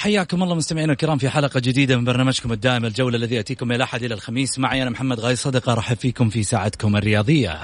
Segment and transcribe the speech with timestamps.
[0.00, 4.02] حياكم الله مستمعينا الكرام في حلقة جديدة من برنامجكم الدائم الجولة الذي يأتيكم من الأحد
[4.02, 4.58] إلى الخميس.
[4.58, 7.60] معي أنا محمد غازي صدقة رحب فيكم في ساعتكم الرياضية.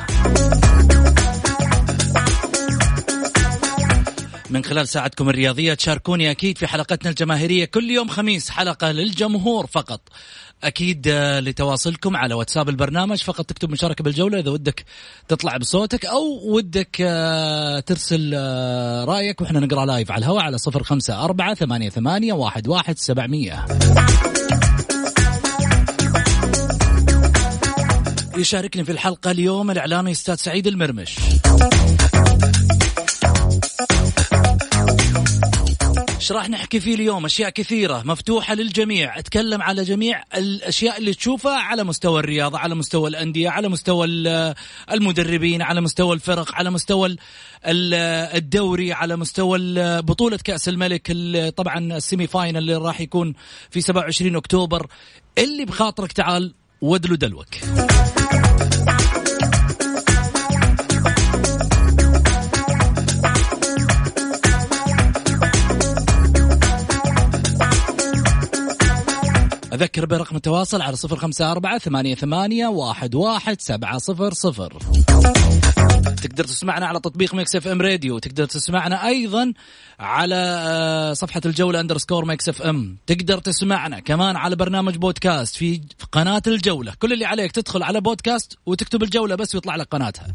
[4.50, 10.00] من خلال ساعتكم الرياضية تشاركوني أكيد في حلقتنا الجماهيرية كل يوم خميس حلقة للجمهور فقط.
[10.64, 14.84] أكيد آه، لتواصلكم على واتساب البرنامج فقط تكتب مشاركة بالجولة إذا ودك
[15.28, 20.82] تطلع بصوتك أو ودك آه، ترسل آه، رأيك وإحنا نقرأ لايف على الهواء على صفر
[20.82, 23.66] خمسة أربعة ثمانية, ثمانية واحد, واحد سبعمية.
[28.36, 31.16] يشاركني في الحلقة اليوم الإعلامي أستاذ سعيد المرمش.
[36.26, 39.18] إيش راح نحكي فيه اليوم؟ أشياء كثيرة مفتوحة للجميع.
[39.18, 44.06] أتكلم على جميع الأشياء اللي تشوفها على مستوى الرياضة على مستوى الأندية على مستوى
[44.92, 47.16] المدربين على مستوى الفرق على مستوى
[47.66, 49.58] الدوري على مستوى
[50.02, 51.12] بطولة كأس الملك
[51.56, 53.34] طبعا السيمي فاينل اللي راح يكون
[53.70, 54.86] في 27 أكتوبر.
[55.38, 57.48] اللي بخاطرك تعال ودلو دلوك.
[69.76, 74.78] أذكر برقم التواصل على صفر خمسة أربعة ثمانية, ثمانية واحد, واحد سبعة صفر صفر.
[76.22, 79.52] تقدر تسمعنا على تطبيق Mix FM Radio تقدر تسمعنا أيضا
[80.00, 80.34] على
[80.68, 82.96] آه، صفحة الجولة underscore Mix FM.
[83.06, 85.80] تقدر تسمعنا كمان على برنامج بودكاست في
[86.12, 86.92] قناة الجولة.
[86.98, 90.26] كل اللي عليك تدخل على بودكاست وتكتب الجولة بس ويطلع لك قناتها.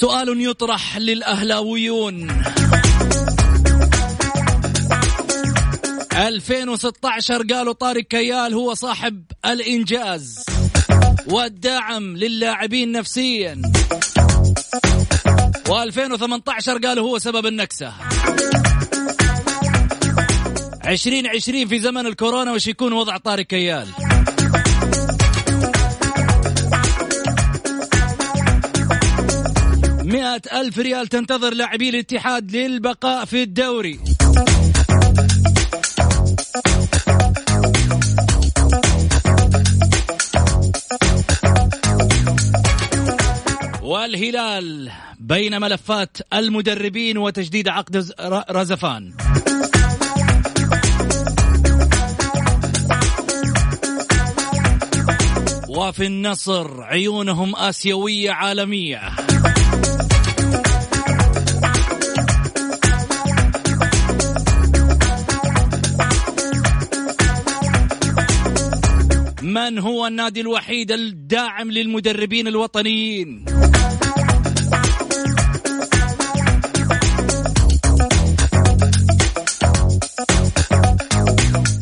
[0.00, 2.42] سؤال يطرح للأهلاويون.
[6.16, 10.44] 2016 قالوا طارق كيال هو صاحب الإنجاز
[11.26, 13.62] والدعم للاعبين نفسيا.
[15.68, 17.92] و2018 قالوا هو سبب النكسة.
[20.86, 23.88] 2020 في زمن الكورونا وش يكون وضع طارق كيال؟
[30.10, 33.98] مئة ألف ريال تنتظر لاعبي الاتحاد للبقاء في الدوري.
[43.82, 44.90] والهلال
[45.20, 47.96] بين ملفات المدربين وتجديد عقد
[48.50, 49.12] رزفان.
[55.68, 59.29] وفي النصر عيونهم آسيوية عالمية.
[69.50, 73.44] من هو النادي الوحيد الداعم للمدربين الوطنيين؟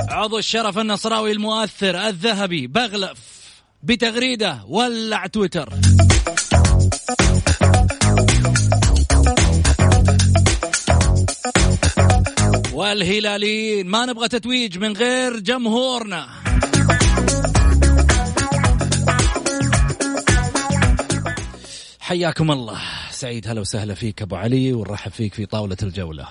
[0.08, 3.18] عضو الشرف النصراوي المؤثر الذهبي بغلف
[3.82, 5.68] بتغريدة ولع تويتر.
[12.72, 16.47] والهلاليين ما نبغى تتويج من غير جمهورنا.
[22.08, 22.78] حياكم الله.
[23.10, 26.26] سعيد هلا وسهلا فيك أبو علي ونرحب فيك في طاولة الجولة.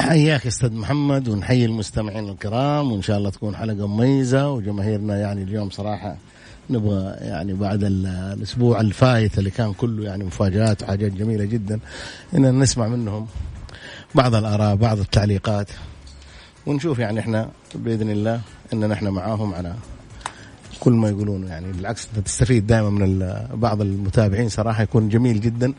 [0.00, 5.70] حياك أستاذ محمد ونحيي المستمعين الكرام وإن شاء الله تكون حلقة مميزة وجماهيرنا يعني اليوم
[5.70, 6.16] صراحة
[6.70, 11.80] نبغى يعني بعد الأسبوع الفايت اللي كان كله يعني مفاجآت وحاجات جميلة جدا
[12.34, 13.26] إن نسمع منهم
[14.14, 15.70] بعض الآراء بعض التعليقات
[16.66, 18.40] ونشوف يعني إحنا بإذن الله
[18.72, 19.74] إن إحنا معاهم على
[20.80, 25.74] كل ما يقولونه يعني بالعكس انت تستفيد دائما من بعض المتابعين صراحة يكون جميل جدا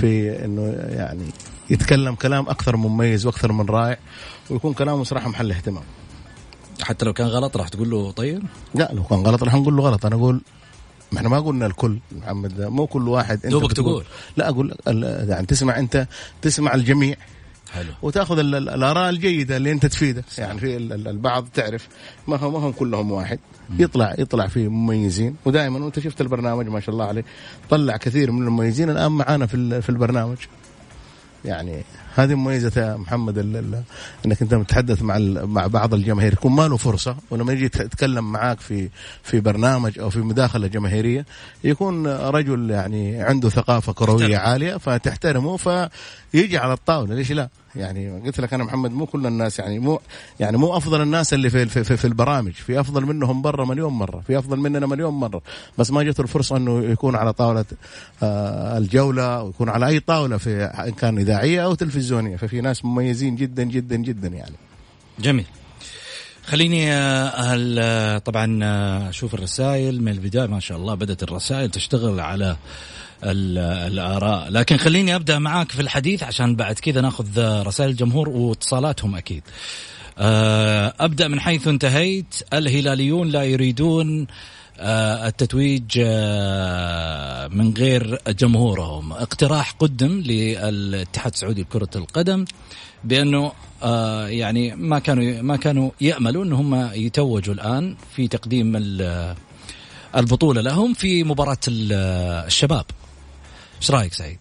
[0.00, 0.62] في إنه
[0.96, 1.24] يعني
[1.70, 3.98] يتكلم كلام أكثر مميز وأكثر من رائع
[4.50, 5.82] ويكون كلامه صراحة محل اهتمام.
[6.82, 8.42] حتى لو كان غلط راح تقول له طيب؟
[8.74, 10.06] لا لو كان غلط راح نقول له غلط.
[10.06, 10.40] أنا أقول
[11.12, 13.44] ما إحنا ما قلنا الكل محمد مو كل واحد.
[13.44, 14.04] أنت دوبك تقول.
[14.36, 14.74] لا أقول
[15.28, 16.06] يعني تسمع أنت
[16.42, 17.16] تسمع الجميع.
[17.74, 17.88] حلو.
[18.02, 20.24] وتاخذ ال- ال- الآراء الجيدة اللي أنت تفيدك.
[20.38, 21.88] يعني في ال- ال- البعض تعرف
[22.28, 23.38] ما هم ما هم كلهم واحد.
[23.78, 25.36] يطلع يطلع فيه مميزين.
[25.44, 27.24] ودائما وانت شفت البرنامج ما شاء الله عليه.
[27.70, 28.90] طلع كثير من المميزين.
[28.90, 30.36] الآن معانا في في البرنامج.
[31.44, 31.82] يعني
[32.16, 33.38] هذه مميزة يا محمد
[34.26, 36.32] إنك أنت متحدث مع مع بعض الجماهير.
[36.32, 38.88] يكون ما له فرصة ولما يجي يتكلم معاك في
[39.22, 41.26] في برنامج أو في مداخلة جماهيرية
[41.64, 44.50] يكون رجل يعني عنده ثقافة كروية تحترم.
[44.50, 47.14] عالية فتحترمه فيجي على الطاولة.
[47.14, 50.00] ليش لا؟ يعني قلت لك أنا محمد مو كل الناس يعني مو
[50.40, 52.52] يعني مو أفضل الناس اللي في في, في, في البرامج.
[52.52, 55.42] في أفضل منهم برا مليون مرة في أفضل مننا مليون مرة.
[55.78, 57.64] بس ما جت الفرصة إنه يكون على طاولة
[58.22, 63.36] آه الجولة ويكون على أي طاولة في إن كان إذاعية أو تلفزيونيه ففي ناس مميزين
[63.36, 64.54] جدا جدا جدا يعني.
[65.18, 65.44] جميل.
[66.46, 70.02] خليني آه، هل آه، طبعا آه، أشوف الرسائل.
[70.02, 72.56] من البداية ما شاء الله بدأت الرسائل تشتغل على
[73.24, 73.58] ال-
[73.92, 74.48] الآراء.
[74.50, 79.42] لكن خليني أبدأ معاك في الحديث عشان بعد كذا نأخذ آه، رسائل الجمهور واتصالاتهم أكيد.
[80.18, 82.34] آه، أبدأ من حيث انتهيت.
[82.52, 84.26] الهلاليون لا يريدون آه،
[84.80, 89.12] التتويج آه، من غير جمهورهم.
[89.12, 92.44] اقتراح قدم للاتحاد السعودي لكرة القدم
[93.04, 99.34] بأنه آه، يعني ما كانوا ما كانوا يأملوا إن هم يتوجوا الآن في تقديم ال-
[100.16, 101.92] البطولة لهم في مباراة ال-
[102.46, 102.84] الشباب.
[103.80, 104.38] إيش رأيك سعيد؟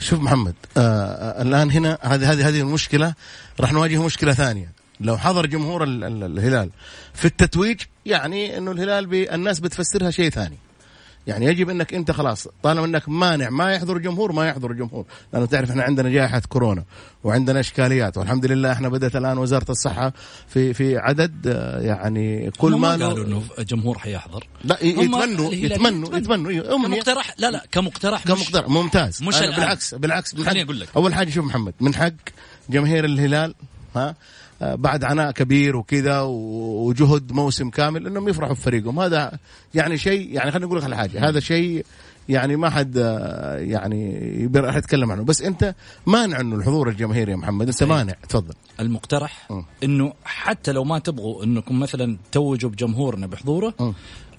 [0.00, 3.14] شوف محمد آه آه، الآن هنا هذه هذه هذه المشكلة
[3.60, 4.77] راح نواجه مشكلة ثانية.
[5.00, 6.70] لو حضر جمهور ال- ال- الهلال
[7.14, 10.56] في التتويج يعني إنه الهلال بي الناس بتفسرها شيء ثاني
[11.26, 15.46] يعني يجب إنك أنت خلاص طالما إنك مانع ما يحضر جمهور ما يحضر جمهور لأنه
[15.46, 16.84] تعرف إحنا عندنا جائحة كورونا
[17.24, 20.12] وعندنا إشكاليات والحمد لله إحنا بدأت الآن وزارة الصحة
[20.48, 26.16] في في عدد آه، يعني كل ما له- قالوا إنه جمهور حيحضر لا يتمنوا يتمنوا
[26.16, 26.62] يتمنوا.
[26.88, 29.38] كمقترح لا لا كمقترح مش- كمقترح ممتاز مش.
[29.38, 30.88] بالعكس بالعكس خليني أقول لك.
[30.96, 32.12] أول حاجة شوف محمد من حق
[32.70, 33.54] جماهير الهلال
[33.96, 34.14] ها
[34.60, 39.00] بعد عناء كبير وكذا وجهد موسم كامل إنهم يفرحوا بفريقهم.
[39.00, 39.38] هذا
[39.74, 41.28] يعني شيء يعني خليني أقول لك على حاجة.
[41.28, 41.84] هذا شيء
[42.28, 45.24] يعني ما حد آه، يعني راح يتكلم عنه.
[45.24, 45.74] بس أنت
[46.06, 47.68] مانع إنه الحضور الجماهيري يا محمد.
[47.68, 48.14] أنت مانع.
[48.28, 48.54] تفضل.
[48.80, 49.62] المقترح م.
[49.84, 53.92] إنه حتى لو ما تبغوا إنكم مثلا توجوا بجمهورنا بحضوره م.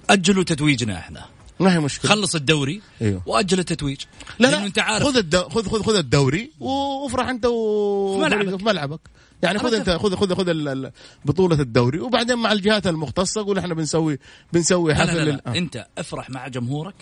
[0.10, 1.26] أجلوا تتويجنا إحنا.
[1.60, 2.12] ما هي مشكلة.
[2.12, 3.22] خلص الدوري أيوه.
[3.26, 4.02] وأجل التتويج.
[4.40, 4.66] لا لا.
[4.66, 5.04] أنت عارف.
[5.04, 5.42] خذ الدو...
[5.50, 8.14] خذ خذ خذ الدوري وافرح أنت و...
[8.14, 8.58] في ملعبك.
[8.58, 9.00] في ملعبك.
[9.44, 10.90] يعني خذ انت خذ خذ خذ
[11.26, 12.00] بطولة الدوري.
[12.00, 14.20] وبعدين مع الجهات المختصة قول إحنا بنسوي
[14.54, 15.32] بنسوي لا لا حفل لا, لا.
[15.32, 15.56] لل- آه.
[15.58, 16.96] أنت افرح مع جمهورك.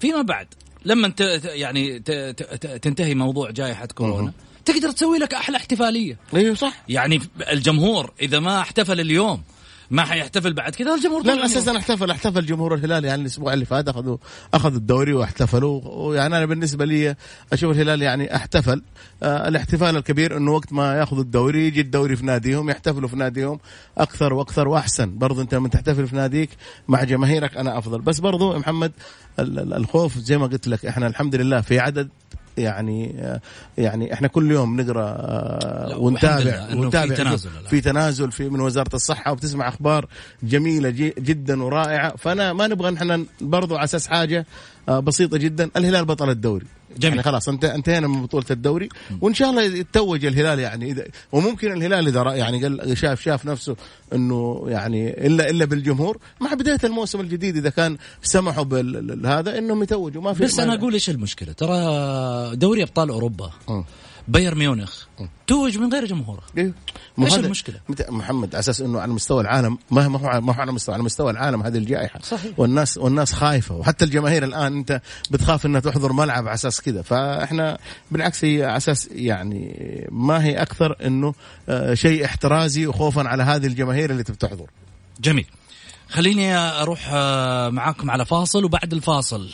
[0.00, 0.46] فيما بعد
[0.84, 1.98] لما انت يعني
[2.82, 4.32] تنتهي موضوع جائحة كورونا
[4.64, 6.18] تقدر تسوي لك أحلى احتفالية.
[6.34, 6.82] أيوه صح.
[6.88, 7.20] يعني
[7.52, 9.42] الجمهور إذا ما احتفل اليوم
[9.92, 13.88] ما حيحتفل بعد كذا الجمهور لا أساسا احتفل احتفل جمهور الهلال يعني الأسبوع اللي فات
[13.88, 14.16] اخذوا
[14.54, 15.80] أخذوا الدوري واحتفلوا.
[15.84, 17.16] ويعني أنا بالنسبة لي
[17.52, 18.82] أشوف الهلال يعني احتفل.
[19.22, 23.58] آه الاحتفال الكبير إنه وقت ما يأخذوا الدوري يجي الدوري في ناديهم يحتفلوا في ناديهم
[23.98, 25.18] أكثر وأكثر وأحسن.
[25.18, 26.50] برضو أنت لما تحتفل في ناديك
[26.88, 28.00] مع جماهيرك أنا أفضل.
[28.00, 28.92] بس برضو محمد
[29.38, 32.08] ال- ال- الخوف زي ما قلت لك إحنا الحمد لله في عدد
[32.56, 33.14] يعني
[33.78, 37.50] يعني إحنا كل يوم نقرأ آه، ونتابع إنه في ونتابع تنازل.
[37.70, 40.06] في تنازل في من وزارة الصحة وبتسمع أخبار
[40.42, 44.46] جميلة جدا ورائعة فأنا ما نبغى نحن برضو على أساس حاجة
[44.88, 45.70] بسيطة جدا.
[45.76, 46.66] الهلال بطل الدوري.
[46.98, 47.04] جميل.
[47.04, 48.88] يعني خلاص انت أنتهينا من بطولة الدوري.
[49.20, 53.76] وإن شاء الله يتوج الهلال يعني اذا وممكن الهلال إذا يعني قال شاف شاف نفسه
[54.12, 60.22] إنه يعني الا إلا بالجمهور مع بداية الموسم الجديد إذا كان سمحوا بهذا إنهم يتوجوا.
[60.22, 63.50] ما في بس أنا أقول إيش المشكلة؟ ترى دوري أبطال أوروبا.
[63.68, 63.82] م.
[64.28, 65.04] بايرن ميونخ.
[65.46, 66.72] توج من غير جمهوره إيه.
[67.18, 70.72] المشكلة؟ مت- محمد على أساس إنه على مستوى العالم ما ما هو ما هو على
[70.72, 72.20] مستوى على مستوى العالم هذه الجائحة.
[72.22, 72.52] صحيح.
[72.60, 73.74] والناس والناس خايفة.
[73.74, 75.00] وحتى الجماهير الآن أنت
[75.30, 77.02] بتخاف إنها تحضر ملعب على أساس كذا.
[77.02, 77.78] فإحنا
[78.10, 79.76] بالعكس هي على أساس يعني
[80.12, 81.34] ما هي أكثر إنه
[81.68, 84.66] آه، شيء احترازي وخوفا على هذه الجماهير اللي تبي تحضر.
[85.20, 85.46] جميل.
[86.08, 89.48] خليني أروح آه، معاكم على فاصل وبعد الفاصل.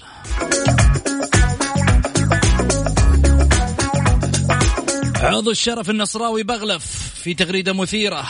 [5.20, 6.86] عضو الشرف النصراوي بغلف
[7.22, 8.22] في تغريدة مثيرة.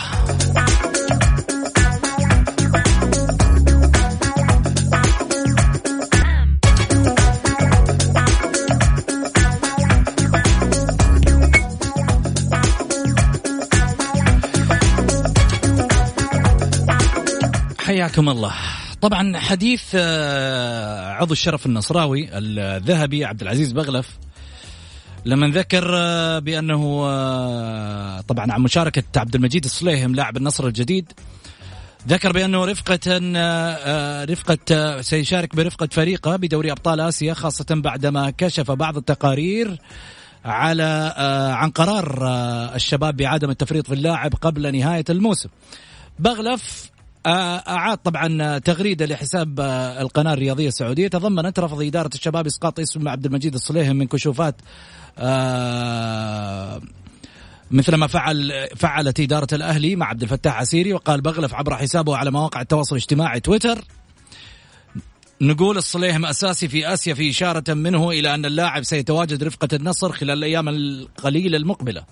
[17.79, 18.55] حياكم الله.
[19.01, 24.09] طبعا حديث آه، عضو الشرف النصراوي الذهبي عبد العزيز بغلف
[25.25, 31.13] لما ذكر آه، بأنه آه، طبعا عن مشاركة عبد المجيد الصليهم لاعب النصر الجديد
[32.09, 38.71] ذكر بأنه رفقة آه، رفقة آه، سيشارك برفقة فريقه بدوري أبطال آسيا خاصة بعدما كشف
[38.71, 39.81] بعض التقارير
[40.45, 41.15] على
[41.57, 42.29] عن قرار
[42.75, 45.49] الشباب بعدم التفريط في اللاعب قبل نهاية الموسم.
[46.19, 46.91] بغلف
[47.27, 49.61] أعاد طبعا تغريدة لحساب
[50.01, 54.55] القناة الرياضية السعودية تضمنت رفض إدارة الشباب إسقاط اسم عبد المجيد الصليهم من كشوفات
[57.71, 62.31] مثل ما فعل فعلت إدارة الأهلي مع عبد الفتاح عسيري وقال بغلف عبر حسابه على
[62.31, 63.85] مواقع التواصل الاجتماعي تويتر
[65.41, 70.39] نقول الصليهم أساسي في آسيا في إشارة منه إلى أن اللاعب سيتواجد رفقة النصر خلال
[70.39, 72.05] الأيام القليلة المقبلة.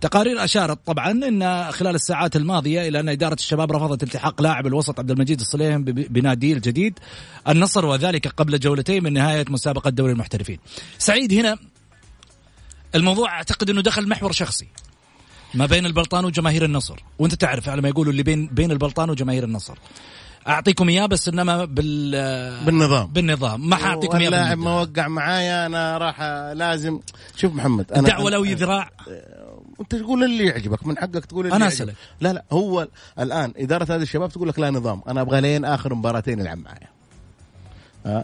[0.00, 4.98] تقارير أشارت طبعا إن خلال الساعات الماضية إلى أن إدارة الشباب رفضت التحاق لاعب الوسط
[4.98, 6.98] عبد المجيد الصليهم بناديه الجديد
[7.48, 10.58] النصر وذلك قبل جولتين من نهاية مسابقة دوري المحترفين.
[10.98, 11.58] سعيد هنا
[12.94, 14.68] الموضوع أعتقد إنه دخل محور شخصي
[15.54, 17.02] ما بين البلطان وجماهير النصر.
[17.18, 19.74] وأنت تعرف على ما يقولوا اللي بين بين البلطان وجماهير النصر.
[20.48, 22.10] أعطيكم إياه بس إنما بال
[22.64, 23.06] بالنظام.
[23.06, 23.68] بالنظام.
[23.68, 26.22] ما حأعطيكم إياه اللاعب ما وقع معايا أنا راح
[26.54, 27.00] لازم
[27.36, 28.90] شوف محمد أنا دعوه لو ذراع.
[29.80, 31.94] أنت تقول اللي يعجبك؟ من حقك تقول اللي أنا أسألك.
[32.20, 35.94] لا لا هو الآن إدارة نادي الشباب تقول لك لا نظام أنا أبغى لين آخر
[35.94, 36.97] مباراتين يلعب معايا.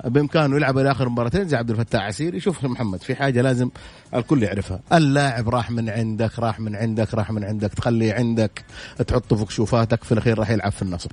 [0.04, 2.40] بإمكانه يلعب إلى آخر مباراتين زي عبد الفتاح عسيري.
[2.40, 3.70] شوف محمد في حاجة لازم
[4.14, 4.80] الكل يعرفها.
[4.92, 8.64] اللاعب راح من عندك راح من عندك راح من عندك تخليه عندك
[9.06, 11.10] تحطه في كشوفاتك في الأخير راح يلعب في النصر.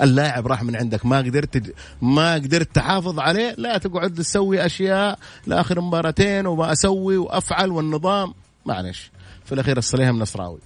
[0.00, 5.80] اللاعب راح من عندك ما قدرت ما قدرت تحافظ عليه لا تقعد تسوي أشياء لآخر
[5.80, 8.34] مباراتين وما أسوي وأفعل والنظام.
[8.66, 9.10] معلش
[9.44, 10.58] في الأخير الصليهم نصراوي.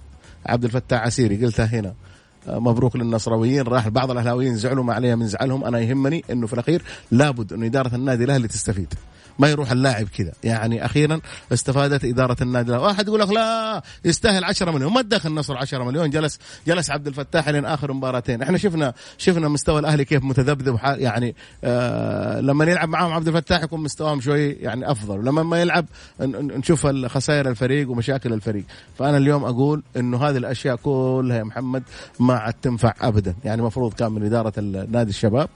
[0.45, 1.89] عبد الفتاح عسيري قلتها هنا.
[1.89, 2.10] آه،
[2.47, 5.63] مبروك للنصراويين راح بعض الأهلاويين زعلوا ما عليها من زعلهم.
[5.63, 6.81] أنا يهمني إنه في الأخير
[7.11, 8.93] لابد إنه إدارة النادي الأهلي تستفيد.
[9.39, 10.31] ما يروح اللاعب كذا.
[10.43, 11.19] يعني أخيرا
[11.53, 14.93] استفادت إدارة النادي واحد يقول لك لا يستاهل 10 مليون.
[14.93, 18.41] ما تدخل النصر 10 مليون جلس جلس عبد الفتاح لين آخر مباراتين.
[18.41, 20.79] إحنا شفنا شفنا مستوى الأهلي كيف متذبذب.
[20.83, 25.19] يعني آه لما يلعب معاهم عبد الفتاح يكون مستواهم شوي يعني أفضل.
[25.19, 25.85] ولما ما يلعب
[26.21, 28.63] نشوف خسائر الفريق ومشاكل الفريق.
[28.99, 31.83] فأنا اليوم أقول إنه هذه الأشياء كلها يا محمد
[32.19, 33.35] ما عاد تنفع ابدا.
[33.45, 34.53] يعني المفروض كان من إدارة
[34.89, 35.49] نادي الشباب.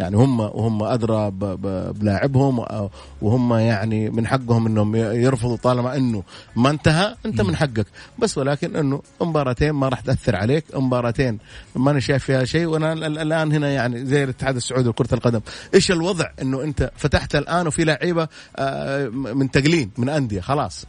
[0.00, 1.30] يعني هم وهم أدرى
[1.92, 2.64] بلاعبهم
[3.22, 6.22] وهم يعني من حقهم إنهم يرفضوا طالما إنه
[6.56, 7.86] ما انتهى أنت من حقك.
[8.18, 11.38] بس ولكن إنه مباراتين ما راح تأثر عليك مباراتين
[11.76, 15.40] ما أنا شايف فيها شيء وأنا الآن هنا يعني زي الاتحاد السعودي لكرة القدم.
[15.74, 20.86] إيش الوضع؟ إنه أنت فتحت الآن وفي لعيبة آه، من تقلين من أندية خلاص.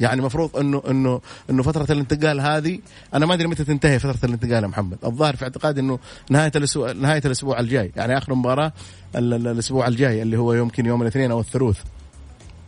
[0.00, 2.78] يعني المفروض انه انه إنه فترة الانتقال هذه
[3.14, 4.98] أنا ما أدري متى تنتهي فترة الانتقال يا محمد.
[5.04, 5.98] الظاهر في اعتقادي إنه
[6.30, 8.72] نهاية الأسبوع نهاية الأسبوع الجاي يعني آخر مباراة
[9.16, 11.76] الأسبوع الجاي اللي هو يمكن يوم الاثنين أو الثلاث.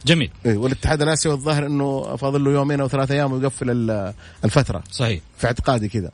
[0.07, 0.31] جميل.
[0.47, 3.91] إيه والاتحاد الآسيوي الظاهر إنه فاضل له يومين أو ثلاثة أيام ويقفل
[4.45, 4.83] الفترة.
[4.91, 5.21] صحيح.
[5.39, 6.11] في اعتقادي كذا.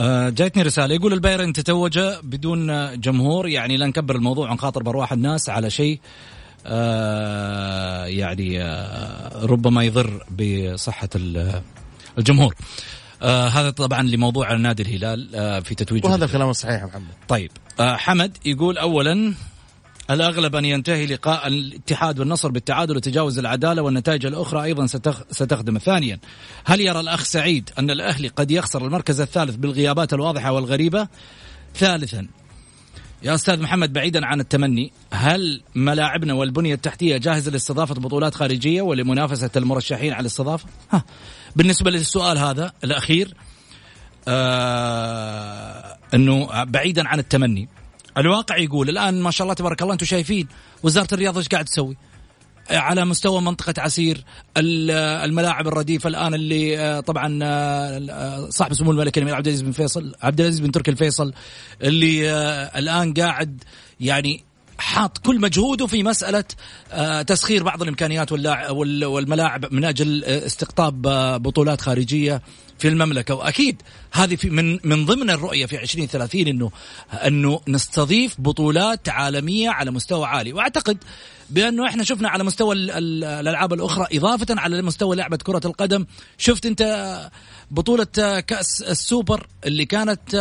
[0.00, 0.94] آه جايتني رسالة.
[0.94, 2.66] يقول البايرن تتوج بدون
[3.00, 6.00] جمهور يعني لا نكبر الموضوع ونخاطر بارواح الناس على شيء
[6.66, 11.08] آه، يعني آه، ربما يضر بصحة
[12.18, 12.54] الجمهور.
[13.22, 17.12] آه هذا طبعا لموضوع نادي الهلال آه في تتويج وهذا الكلام الصحيح يا محمد.
[17.28, 19.34] طيب آه حمد يقول اولا
[20.10, 24.86] الأغلب أن ينتهي لقاء الاتحاد والنصر بالتعادل وتجاوز العدالة والنتائج الأخرى أيضا
[25.30, 25.78] ستخدم.
[25.78, 26.18] ثانيا
[26.64, 31.08] هل يرى الأخ سعيد أن الأهلي قد يخسر المركز الثالث بالغيابات الواضحة والغريبة؟
[31.74, 32.26] ثالثا
[33.24, 39.50] يا أستاذ محمد بعيدا عن التمني هل ملاعبنا والبنية التحتية جاهزة لاستضافة بطولات خارجية ولمنافسة
[39.56, 41.04] المرشحين على الاستضافة؟ ها
[41.56, 43.34] بالنسبة للسؤال هذا الأخير
[44.28, 47.68] آه إنه بعيدا عن التمني
[48.18, 50.48] الواقع يقول الآن ما شاء الله تبارك الله أنتم شايفين
[50.82, 51.96] وزارة الرياضه إيش قاعد تسوي؟
[52.70, 54.24] على مستوى منطقة عسير
[54.56, 60.14] الملاعب الرديفة الآن اللي آه، طبعا آه، صاحب سمو الملك الأمير عبد العزيز بن فيصل
[60.22, 61.32] عبد العزيز بن تركي الفيصل
[61.82, 63.64] اللي آه، الآن قاعد
[64.00, 64.44] يعني
[64.78, 66.44] حاط كل مجهوده في مسألة
[67.26, 71.02] تسخير بعض الإمكانيات والملاعب من أجل استقطاب
[71.42, 72.42] بطولات خارجية
[72.78, 73.34] في المملكة.
[73.34, 76.70] وأكيد هذه في من من ضمن الرؤية في 2030 إنه
[77.12, 80.52] إنه نستضيف بطولات عالمية على مستوى عالي.
[80.52, 80.98] وأعتقد
[81.50, 86.06] بأنه إحنا شفنا على مستوى الألعاب الأخرى إضافة على مستوى لعبة كرة القدم.
[86.38, 87.20] شفت أنت
[87.70, 90.34] بطولة كأس السوبر اللي كانت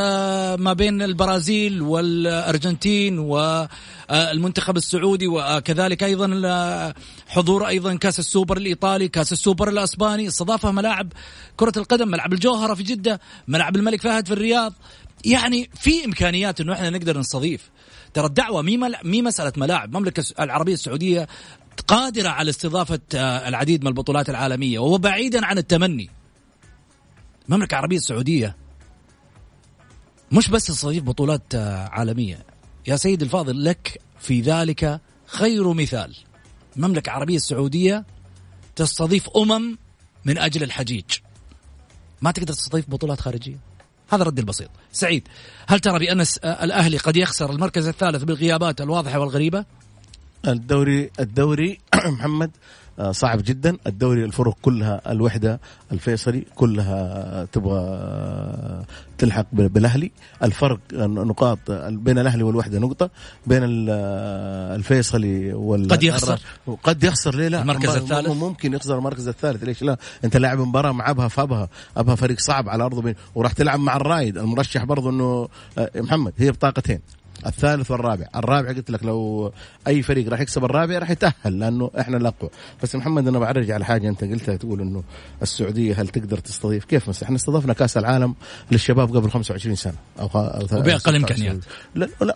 [0.60, 6.94] ما بين البرازيل والأرجنتين والمنتخب السعودي وكذلك أيضا
[7.28, 10.28] حضور أيضا كأس السوبر الإيطالي كأس السوبر الأسباني.
[10.28, 11.14] استضافه ملاعب
[11.58, 14.74] كرة القدم ملعب الجوهرة في جدة ملعب الملك فهد في الرياض.
[15.26, 17.70] يعني في إمكانيات إنه إحنا نقدر نستضيف.
[18.14, 19.90] ترى الدعوة مي مي مسألة ملاعب.
[19.90, 21.28] المملكه العربية السعودية
[21.88, 26.10] قادرة على استضافة آه، العديد من البطولات العالمية وهو بعيدا عن التمني.
[27.50, 28.56] المملكة العربية السعودية
[30.32, 32.46] مش بس تستضيف بطولات آه، عالمية.
[32.88, 36.16] يا سيد الفاضل لك في ذلك خير مثال.
[36.78, 38.06] المملكة العربية السعودية
[38.76, 39.78] تستضيف أمم
[40.26, 41.06] من أجل الحجيج.
[42.22, 43.73] ما تقدر تستضيف بطولات خارجية.
[44.10, 44.70] هذا ردي البسيط.
[44.92, 45.28] سعيد
[45.68, 49.66] هل ترى بأن الأهلي قد يخسر المركز الثالث بالغيابات الواضحة والغريبة؟
[50.48, 53.78] الدوري الدوري محمد آه، صعب جدا.
[53.88, 55.60] الدوري الفرق كلها الوحدة
[55.92, 58.86] الفيصلي كلها تبغى آه،
[59.18, 60.12] تلحق بالأهلي.
[60.44, 61.60] الفرق نقاط
[61.90, 63.10] بين الأهلي والوحدة نقطة
[63.48, 66.40] بين آه، الفيصلي وال قد يخسر؟
[66.84, 70.92] قد يخسر ليه لا؟ المركز الثالث؟ ممكن يخسر المركز الثالث ليش لا؟ انت لاعب مباراة
[70.92, 75.48] مع أبها فأبها أبها فريق صعب على ارضه وراح تلعب مع الرايد المرشح برضه إنه
[75.96, 77.00] محمد هي بطاقتين.
[77.46, 78.26] الثالث والرابع.
[78.36, 79.52] الرابع قلت لك لو
[79.88, 82.50] أي فريق راح يكسب الرابع راح يتأهل لأنه إحنا الاقوى
[82.84, 85.04] بس محمد أنا بعرج على حاجة أنت قلتها تقول إنه
[85.42, 88.36] السعودية هل تقدر تستضيف؟ كيف بس إحنا استضفنا كأس العالم
[88.72, 91.58] للشباب قبل 25 سنة أو, أو وبأقل إمكانيات.
[91.96, 92.36] لا لا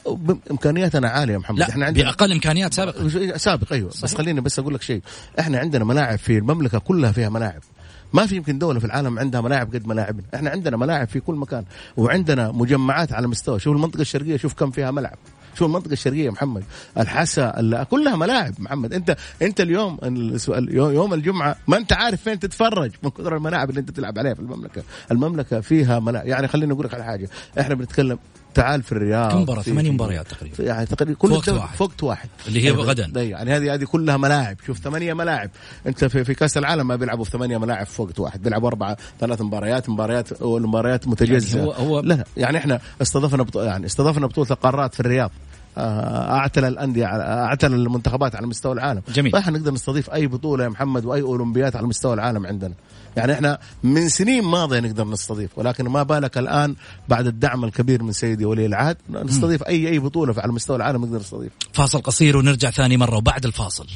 [0.51, 1.59] إمكانياتنا عالية محمد.
[1.59, 3.89] لا إحنا عندنا بأقل إمكانيات سابقه سابق أيوه.
[3.89, 4.03] صحيح.
[4.03, 5.01] بس خليني بس أقول لك شيء.
[5.39, 7.61] إحنا عندنا ملاعب في المملكة كلها فيها ملاعب.
[8.13, 10.23] ما في يمكن دولة في العالم عندها ملاعب قد ملاعبنا.
[10.35, 11.63] إحنا عندنا ملاعب في كل مكان
[11.97, 13.59] وعندنا مجمعات على مستوى.
[13.59, 15.17] شوف المنطقة الشرقية شوف كم فيها ملعب
[15.57, 16.63] شو المنطقة الشرقية محمد
[16.97, 18.93] الحسا كلها ملاعب محمد.
[18.93, 19.97] أنت أنت اليوم
[20.69, 24.39] يوم الجمعة ما أنت عارف فين تتفرج من كثر الملاعب اللي أنت تلعب عليها في
[24.39, 24.83] المملكة.
[25.11, 26.27] المملكة فيها ملاعب.
[26.27, 27.29] يعني خليني أقول لك على حاجة.
[27.59, 28.19] إحنا بنتكلم
[28.57, 30.63] تعال في الرياض كم مباراة؟ ثمانية مباريات تقريبا.
[30.63, 31.81] يعني تقريبا كل وقت واحد.
[31.81, 32.29] وقت واحد.
[32.47, 33.21] اللي هي غدا.
[33.21, 34.57] يعني هذه هذه كلها ملاعب.
[34.65, 35.49] شوف ثمانية ملاعب.
[35.87, 38.41] أنت في, في كأس العالم ما بيلعبوا في ثمانية ملاعب في وقت واحد.
[38.41, 41.57] بيلعبوا أربعة ثلاث مباريات مباريات والمباريات متجزئة.
[41.57, 43.61] يعني هو, هو لا يعني إحنا استضفنا بطو...
[43.61, 45.31] يعني استضفنا بطولة القارات في الرياض.
[45.77, 49.01] آه، أعتل الأندية أعتل المنتخبات على مستوى العالم.
[49.13, 49.31] جميل.
[49.31, 52.73] فاحنا نقدر نستضيف أي بطولة يا محمد وأي أولمبيات على مستوى العالم عندنا.
[53.17, 56.75] يعني إحنا من سنين ماضية نقدر نستضيف ولكن ما بالك الآن
[57.07, 61.19] بعد الدعم الكبير من سيدي ولي العهد نستضيف اي أي بطولة على مستوى العالم نقدر
[61.19, 61.51] نستضيف.
[61.73, 63.87] فاصل قصير ونرجع ثاني مرة وبعد الفاصل.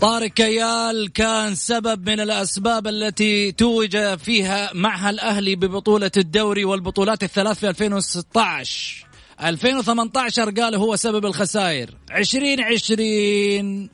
[0.00, 7.58] طارق كيال كان سبب من الأسباب التي توج فيها معها الأهلي ببطولة الدوري والبطولات الثلاث
[7.58, 9.06] في 2016
[9.42, 11.90] 2018 قال هو سبب الخسائر.
[12.16, 13.90] 2020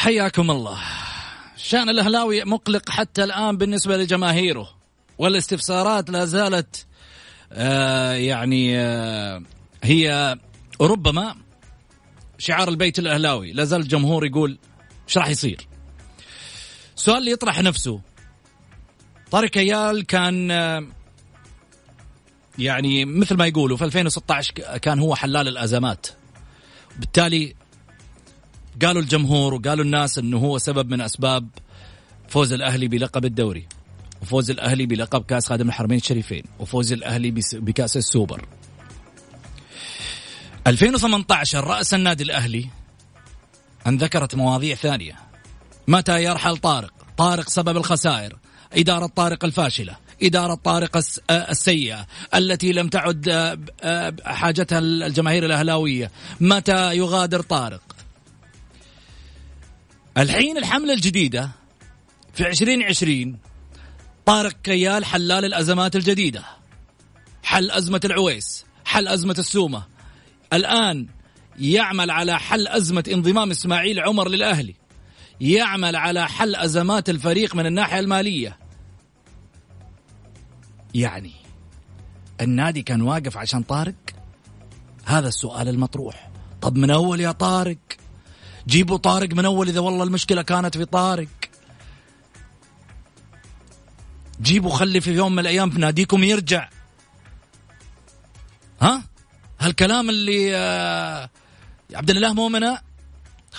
[0.00, 0.78] حياكم الله.
[1.56, 4.70] شأن الأهلاوي مقلق حتى الآن بالنسبة لجماهيره
[5.18, 6.86] والاستفسارات لا زالت
[7.52, 9.42] آه يعني آه
[9.82, 10.36] هي
[10.80, 11.36] ربما
[12.38, 13.52] شعار البيت الأهلاوي.
[13.52, 14.58] لا زال الجمهور يقول
[15.08, 15.66] إيش راح يصير؟
[16.96, 18.00] السؤال اللي يطرح نفسه.
[19.30, 20.86] طارق ايال كان آه
[22.58, 26.06] يعني مثل ما يقولوا في 2016 كان هو حلال الأزمات.
[26.98, 27.54] بالتالي
[28.82, 31.48] قالوا الجمهور وقالوا الناس إنه هو سبب من أسباب
[32.28, 33.66] فوز الأهلي بلقب الدوري
[34.22, 38.46] وفوز الأهلي بلقب كأس خادم الحرمين الشريفين وفوز الأهلي بكأس السوبر.
[40.66, 42.66] 2018 رأس النادي الأهلي
[43.86, 45.14] أن ذكرت مواضيع ثانية.
[45.88, 48.38] متى يرحل طارق؟ طارق سبب الخسائر.
[48.72, 53.28] إدارة طارق الفاشلة إدارة طارق السيئة التي لم تعد
[54.24, 56.10] حاجتها الجماهير الأهلاوية.
[56.40, 57.82] متى يغادر طارق؟
[60.18, 61.50] الحين الحملة الجديدة
[62.32, 63.38] في 2020
[64.26, 66.44] طارق كيال حلال الأزمات الجديدة.
[67.42, 69.82] حل أزمة العويس حل أزمة السومة.
[70.52, 71.06] الآن
[71.58, 74.74] يعمل على حل أزمة انضمام إسماعيل عمر للأهلي.
[75.40, 78.58] يعمل على حل أزمات الفريق من الناحية المالية.
[80.94, 81.32] يعني
[82.40, 83.94] النادي كان واقف عشان طارق؟
[85.04, 86.30] هذا السؤال المطروح.
[86.60, 87.99] طب من أول يا طارق؟
[88.70, 91.28] جيبوا طارق من أول إذا والله المشكلة كانت في طارق.
[94.42, 96.68] جيبوا خلي في يوم من الأيام في ناديكم يرجع.
[98.80, 99.02] ها؟
[99.60, 101.30] هالكلام اللي آه
[101.94, 102.78] عبد الله مؤمنة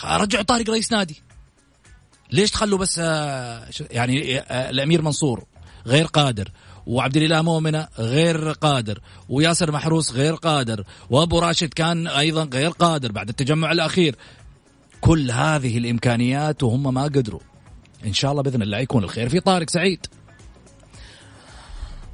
[0.03, 1.23] رجعوا طارق رئيس نادي.
[2.31, 5.43] ليش تخلوا بس آه يعني آه الأمير منصور
[5.85, 6.51] غير قادر
[6.87, 13.11] وعبد الاله مؤمنة غير قادر وياسر محروس غير قادر وأبو راشد كان أيضا غير قادر
[13.11, 14.15] بعد التجمع الأخير.
[15.01, 17.39] كل هذه الإمكانيات وهم ما قدروا.
[18.05, 19.29] إن شاء الله بإذن الله يكون الخير.
[19.29, 20.05] في طارق سعيد.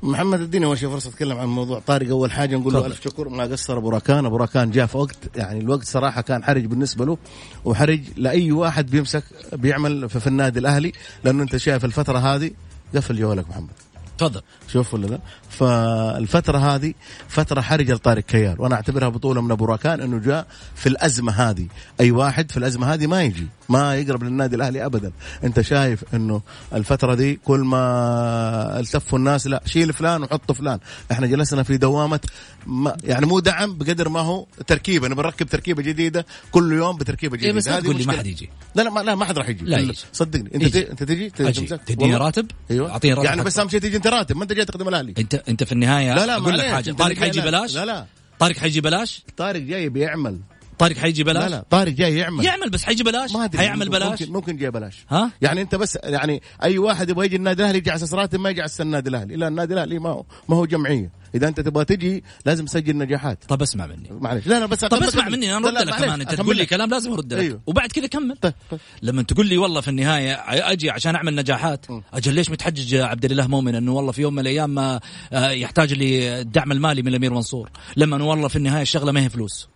[0.04, 2.10] محمد اديني أول شيء فرصة أتكلم عن موضوع طارق.
[2.10, 3.30] أول حاجة نقول له ألف شكر.
[3.30, 4.26] ما قصر أبو راكان.
[4.26, 7.18] أبو راكان جاء في وقت يعني الوقت صراحة كان حرج بالنسبة له
[7.66, 9.24] وحرج لأي واحد بيمسك
[9.54, 10.92] بيعمل في, في النادي الأهلي
[11.24, 12.52] لأنه أنت شايف الفترة هذه
[12.96, 13.70] قفل جوالك محمد.
[14.18, 14.42] تفضل.
[14.68, 16.94] شوف ولا لا؟ فالفترة هذه
[17.28, 21.68] فترة حرجة لطارق كيال وأنا أعتبرها بطولة من أبو راكان أنه جاء في الأزمة هذه.
[22.00, 25.12] أي واحد في الأزمة هذه ما يجي ما يقرب للنادي الأهلي أبدا.
[25.44, 26.42] أنت شايف أنه
[26.74, 30.80] الفترة دي كل ما التفوا الناس لا شيل فلان وحط فلان.
[31.12, 32.20] إحنا جلسنا في دوامة
[32.66, 35.08] ما يعني مو دعم بقدر ما هو تركيبة.
[35.08, 37.52] نبي نركب تركيبة جديدة كل يوم بتركيبة جديدة.
[37.52, 38.14] إيه بس تقول لي ما.
[38.14, 38.50] حد يجي.
[38.76, 39.66] لا لا ما, لا ما حد راح يجي.
[39.66, 39.94] لا يجي.
[40.14, 40.56] صدقني.
[40.56, 40.92] أنت يجي.
[40.92, 41.30] أنت تجي.
[41.30, 42.16] تديني.
[42.16, 42.92] راتب؟ أيوه.
[42.92, 44.38] أعطيني راتب يعني بس أهم شيء تيجي أنت راتب.
[44.38, 45.14] ما أنت جاي تخدم الأهلي.
[45.18, 46.66] انت أنت في النهاية لا لا أقول لك.
[46.66, 46.92] حاجة.
[46.92, 47.46] طارق حيجي لا.
[47.46, 48.06] بلاش؟ لا لا.
[48.40, 50.40] طارق حيجي بلاش؟ طارق جاي بيعمل.
[50.78, 52.46] طارق حيجي بلاش؟ لا لا طارق جاي يعمل.
[52.46, 55.06] يعمل بس حيجي بلاش؟ ما أدري حيعمل ممكن- بلاش؟ ممكن ممكن جاي بلاش.
[55.10, 58.40] ها؟ يعني أنت بس يعني أي واحد يبغى يجي النادي الأهلي يجي على أساس راتب
[58.40, 59.36] ما يجي على أساس النادي الأهلي.
[59.36, 61.12] لا النادي الأهلي ما هو ما هو جمعية.
[61.36, 63.44] إذا أنت تبغى تجي لازم تسجل نجاحات.
[63.48, 64.10] طب اسمع مني.
[64.12, 66.22] معلش لا لا بس طب اسمع مني أنا ارد لك كمان.
[66.22, 66.66] أنت تقول لي.
[66.66, 67.40] كلام لازم أرد لك.
[67.40, 67.62] أيوه.
[67.68, 68.38] وبعد كذا كمل.
[68.42, 68.80] طيب، طيب.
[69.02, 70.34] لما تقول لي والله في النهاية
[70.72, 74.34] أجي عشان أعمل نجاحات أجل ليش متحجج يا عبد الاله مؤمن إنه والله في يوم
[74.34, 75.00] من الأيام ما
[75.34, 79.30] آه، يحتاج لي الدعم المالي من الأمير منصور؟ لما والله في النهاية الشغلة ما هي
[79.30, 79.68] فلوس.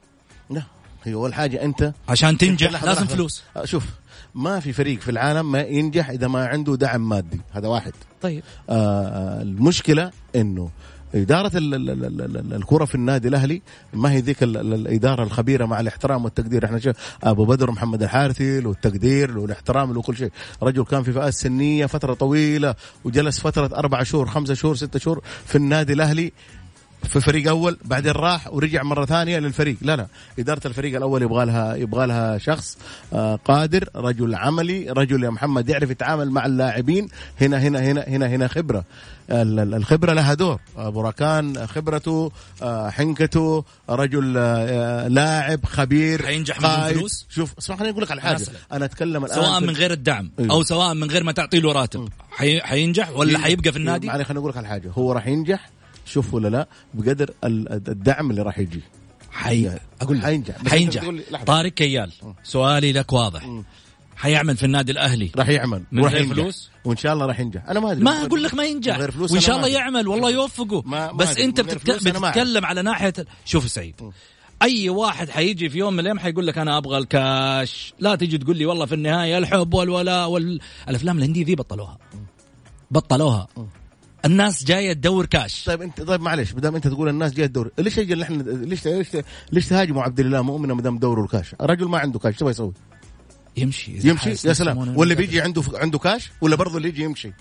[0.49, 0.63] لا.
[1.03, 3.05] هي أول حاجة أنت عشان تنجح لازم.
[3.05, 3.43] فلوس.
[3.57, 3.85] آه، شوف
[4.35, 7.93] ما في فريق في العالم ما ينجح إذا ما عنده دعم مادي هذا واحد.
[8.21, 8.43] طيب.
[8.69, 8.73] آه،
[9.07, 10.69] آه، المشكلة إنه
[11.15, 13.61] إدارة ال- ال- ال- ال- ال- الكرة في النادي الأهلي
[13.93, 16.65] ما هي ذيك ال- ال- الإدارة الخبيرة مع الاحترام والتقدير.
[16.65, 20.31] إحنا شوف أبو بدر محمد الحارثي له التقدير له الاحترام له كل شيء.
[20.63, 25.21] رجل كان في فئات سنية فترة طويلة وجلس فترة أربع شهور خمسة شهور ستة شهور
[25.45, 26.31] في النادي الأهلي.
[27.03, 29.77] في فريق أول بعدين راح ورجع مرة ثانية للفريق.
[29.81, 30.07] لا لا
[30.39, 32.77] إدارة الفريق الأول يبغى لها يبغى لها شخص
[33.13, 37.07] آه، قادر رجل عملي رجل يا محمد يعرف يتعامل مع اللاعبين.
[37.41, 38.83] هنا هنا هنا هنا هنا خبرة.
[39.29, 40.59] ال- ال- الخبرة لها دور.
[40.77, 41.11] أبو
[41.65, 46.93] خبرته آه، حنكته رجل آه، لاعب خبير حينجح من.
[46.93, 48.45] فلوس؟ شوف اسمع خليني أقول لك على حاجة.
[48.71, 50.51] أنا أتكلم الآن سواء من غير الدعم أيوه.
[50.51, 52.09] أو سواء من غير ما تعطي له راتب.
[52.31, 52.61] حي...
[52.61, 54.91] حينجح ولا حيبقى في النادي؟ معلش خليني أقول لك على حاجة.
[54.97, 55.69] هو راح ينجح
[56.11, 58.81] شوف ولا لا بقدر ال- الدعم اللي راح يجي.
[59.31, 59.71] حي...
[60.01, 60.23] أقول لك.
[60.23, 60.55] حينجح.
[60.67, 61.03] حينجح.
[61.45, 62.11] طارق كيال
[62.43, 63.49] سؤالي لك واضح.
[64.15, 65.31] حيعمل في النادي الأهلي.
[65.35, 65.83] راح يعمل.
[65.91, 66.25] من وراح غير.
[66.25, 67.69] فلوس؟ وإن شاء الله راح ينجح.
[67.69, 68.03] أنا ما أدري.
[68.03, 68.97] ما أقول لك ما ينجح.
[68.97, 69.67] غير فلوس وإن شاء الله.
[69.67, 70.07] يعمل.
[70.07, 70.83] والله يوفقه.
[70.85, 71.37] ما- بس.
[71.37, 71.89] أنت بتتك...
[71.89, 72.37] ما أعرف.
[72.37, 73.13] بتتكلم على ناحية
[73.45, 73.95] شوف سعيد.
[74.61, 77.93] أي واحد حيجي في يوم من الأيام حيقول لك أنا أبغى الكاش.
[77.99, 81.97] لا تيجي تقول لي والله في النهاية الحب والولاء والافلام الهندية ذي بطلوها.
[82.91, 83.47] بطلوها.
[84.25, 87.71] الناس جاية تدور كاش طيب انت طيب معلش ما دام انت تقول الناس جاية تدور
[87.77, 89.07] ليش اللي إحنا ليش ليش
[89.51, 92.73] ليش تهاجموا عبد الله مؤمن ما دام دوروا الكاش الرجل ما عنده كاش تبغى يسوي
[93.57, 94.97] يمشي يمشي؟ يا سلام.
[94.97, 95.15] واللي.
[95.15, 97.33] بيجي عنده عنده كاش ولا برضه اللي يجي يمشي؟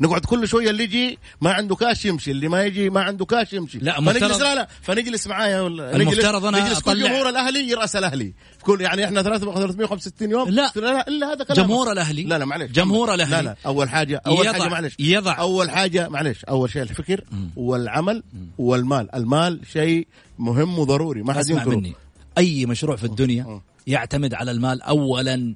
[0.00, 3.52] نقعد كل شوية اللي يجي ما عنده كاش يمشي اللي ما يجي ما عنده كاش
[3.52, 3.78] يمشي.
[3.78, 8.34] لا، فنجلس لا لا فنجلس معايا ولا المفترض أنا نجلس كل جمهور الأهلي يرأس الأهلي.
[8.62, 10.48] كل يعني إحنا 365 يوم.
[10.48, 10.72] لا.
[10.76, 12.22] لا لا إلا هذا كلام جمهور الأهلي.
[12.24, 13.36] لا لا معلش جمهور الأهلي.
[13.36, 17.24] لا لا أول حاجة أول يضع- حاجة معلش يضع- أول حاجة معلش أول شيء الفكر
[17.56, 18.22] والعمل
[18.58, 19.14] والمال.
[19.14, 20.06] المال شيء
[20.38, 21.22] مهم وضروري.
[21.22, 21.76] ما حد ينكره.
[21.76, 21.92] مني.
[22.38, 25.54] أي مشروع في الدنيا يعتمد على المال اولا.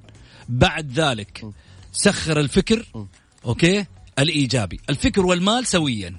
[0.49, 1.45] بعد ذلك
[1.91, 2.85] سخر الفكر.
[3.45, 3.85] أوكي؟
[4.19, 4.79] الإيجابي.
[4.89, 6.15] الفكر والمال سويا.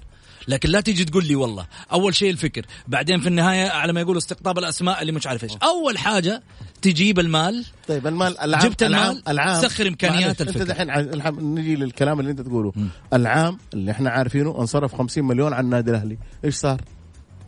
[0.49, 2.67] لكن لا تيجي تقول لي والله أول شيء الفكر.
[2.89, 5.53] بعدين في النهاية على ما يقولوا استقطاب الأسماء اللي مش عارف إيش.
[5.63, 6.43] أول حاجة
[6.83, 7.65] تجيب المال.
[7.89, 10.63] طيب المال العام جبت المال، العام, سخر إمكانيات معلش، الفكر.
[10.63, 12.73] انت دحين نجي للكلام اللي أنت تقوله.
[13.13, 16.19] العام اللي إحنا عارفينه انصرف 50 مليون على النادي الأهلي.
[16.45, 16.81] إيش صار؟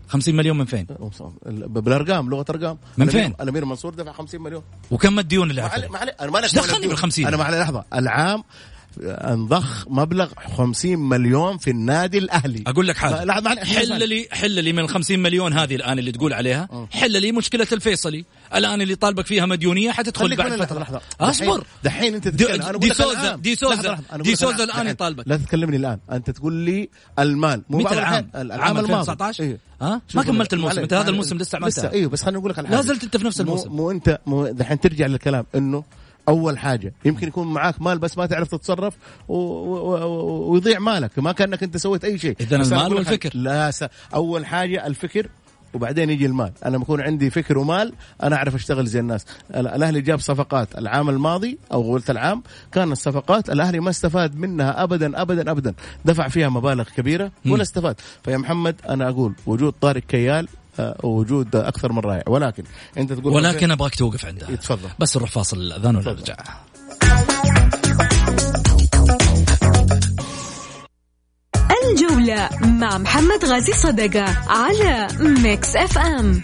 [0.09, 0.87] 50 مليون من فين؟
[1.47, 2.79] بالأرقام لغة أرقام.
[2.99, 4.63] من فين؟ الامير منصور دفع 50 مليون.
[4.91, 7.45] وكم الديون اللي ما على علي ما علي أنا ما دخلني بال 50 أنا ما
[7.45, 7.85] علي لحظة.
[7.95, 8.45] العام
[9.01, 14.79] انضخ مبلغ 50 مليون في النادي الأهلي أقول لك حاجة حل لي حل لي من
[14.79, 18.25] ال 50 مليون هذه الآن اللي تقول عليها حل لي مشكلة الفيصلي
[18.55, 21.01] الآن اللي طالبك فيها مديونية حتدخل بعد فترة لحظة.
[21.21, 22.45] أصبر دحين- أنت دي-
[22.79, 23.37] دي سوزا-.
[23.37, 24.87] دي سوزا- دي سوزا دحين.
[24.87, 25.25] يطالبك.
[25.29, 29.59] لا تكلمني الآن أنت تقول لي المال مو متى العام؟ العام الماضي 2019 إيه.
[29.83, 31.11] ها؟ ما كملت الموسم، أنت هذا.
[31.11, 31.91] الموسم لسه ما لسه.
[31.91, 32.81] أيوه بس خليني أقول لك على لا.
[32.83, 33.71] زلت أنت في نفس مو- الموسم.
[33.73, 35.85] مو انت مو دحين ترجع للكلام إنه
[36.29, 36.95] أول حاجة.
[37.05, 38.95] يمكن يكون معاك مال بس ما تعرف تتصرف
[39.29, 39.35] و...
[39.35, 39.97] و...
[40.05, 40.53] و...
[40.53, 41.19] ويضيع مالك.
[41.19, 42.37] ما كأنك أنت سويت أي شيء.
[42.53, 43.31] أنا المال والفكر.
[43.31, 43.43] حاجة.
[43.43, 43.85] لا س...
[44.15, 45.29] أول حاجة الفكر
[45.75, 46.53] وبعدين يجي المال.
[46.65, 49.27] أنا بكون عندي فكر ومال أنا أعرف أشتغل زي الناس.
[49.55, 50.79] ال- الأهلي جاب صفقات.
[50.79, 55.75] العام الماضي أو قلت العام كان الصفقات الأهلي ما استفاد منها ابدا ابدا ابدا.
[56.05, 58.01] دفع فيها مبالغ كبيرة ولا استفاد.
[58.25, 60.49] فيا محمد أنا أقول وجود طارق كيال
[61.03, 62.23] وجود أكثر من رائع.
[62.29, 62.65] ولكن
[62.99, 64.89] أنت تقول ولكن أبغاك توقف عندها تفضل.
[64.99, 66.37] بس نروح فاصل الاذان ونرجع
[71.91, 76.43] الجولة مع محمد غازي صدقة على Mix FM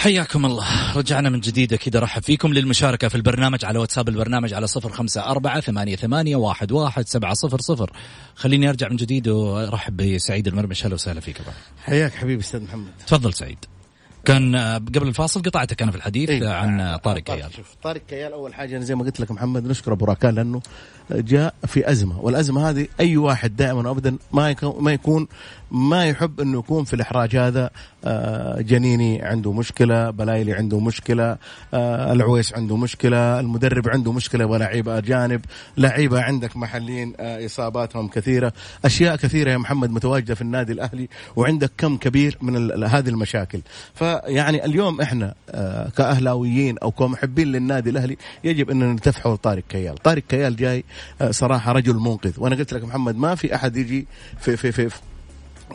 [0.00, 0.96] حياكم الله.
[0.96, 5.20] رجعنا من جديد أكيد أرحب فيكم للمشاركة في البرنامج على واتساب البرنامج على صفر خمسة
[5.20, 7.92] أربعة ثمانية, ثمانية واحد, واحد سبعة صفر صفر.
[8.34, 10.86] خليني أرجع من جديد وأرحب بسعيد المرمش.
[10.86, 11.52] هلا وسهلا فيك أبا.
[11.84, 12.92] حياك حبيبي أستاذ محمد.
[13.06, 13.58] تفضل سعيد.
[14.24, 16.48] كان آه، قبل الفاصل قطعتك أنا في الحديث إيه.
[16.48, 19.92] عن طارق كيال شوف طارق كيال أول حاجة أنا زي ما قلت لك محمد نشكر
[19.92, 20.62] أبو راكان لأنه
[21.12, 25.28] جاء في أزمة والأزمة هذه أي واحد دائما وابدا ما ما يكون
[25.70, 27.70] ما يحب إنه يكون في الإحراج هذا.
[28.04, 31.36] آه، جنيني عنده مشكلة بلايلي عنده مشكلة
[31.74, 35.40] آه، العويس عنده مشكلة المدرب عنده مشكلة ولاعيبة أجانب
[35.76, 38.52] لعيبه عندك محليين آه، إصاباتهم كثيرة
[38.84, 43.60] أشياء كثيرة يا محمد متواجدة في النادي الأهلي وعندك كم كبير من هذه المشاكل.
[43.94, 45.34] فيعني اليوم إحنا
[45.96, 49.94] كأهلاويين أو كمحبين للنادي الأهلي يجب ان نتفحوا طارق كيال.
[49.94, 50.84] طارق كيال جاي
[51.30, 52.32] صراحة رجل منقذ.
[52.38, 54.06] وأنا قلت لك محمد ما في أحد يجي
[54.40, 54.96] في في في, في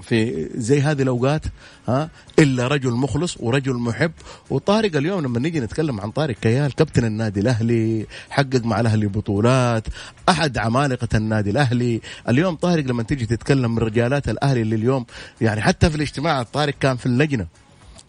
[0.01, 1.41] في زي هذه الأوقات
[1.87, 2.09] ها
[2.39, 4.11] إلا رجل مخلص ورجل محب.
[4.49, 9.83] وطارق اليوم لما نيجي نتكلم عن طارق كيال كابتن النادي الأهلي حقق مع الأهلي بطولات
[10.29, 12.01] أحد عمالقة النادي الأهلي.
[12.29, 15.05] اليوم طارق لما تيجي تتكلم من رجالات الأهلي اللي اليوم
[15.41, 17.47] يعني حتى في الاجتماع طارق كان في اللجنة.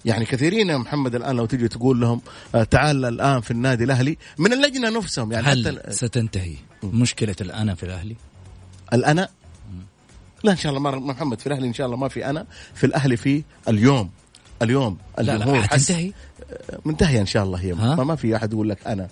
[0.05, 2.21] يعني كثيرين يا محمد الآن لو تيجي تقول لهم
[2.55, 5.33] آه، تعال الآن في النادي الأهلي من اللجنة نفسهم.
[5.33, 6.55] يعني حتى هل ال- ستنتهي؟
[6.95, 8.17] مشكلة الأنا في الأهلي؟
[8.93, 9.29] الأنا؟
[10.45, 12.87] لا إن شاء الله ما محمد في الأهلي إن شاء الله ما في أنا في
[12.87, 14.11] الأهلي في اليوم
[14.63, 16.13] اليوم لا الجمهور حتنتهي
[16.85, 19.09] منتهيه إن شاء الله هي؟ ما, ما في أحد يقول لك أنا.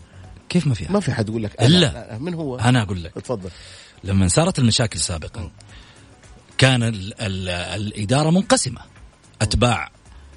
[0.49, 1.67] كيف ما في ما في أحد يقول لك أنا.
[1.69, 1.87] إلا.
[1.87, 3.13] لا، من هو؟ أنا أقول لك.
[3.13, 3.51] تفضل
[4.05, 5.51] لما صارت المشاكل سابقا
[6.59, 8.81] كان ال ال الإدارة منقسمة.
[9.43, 9.91] أتباع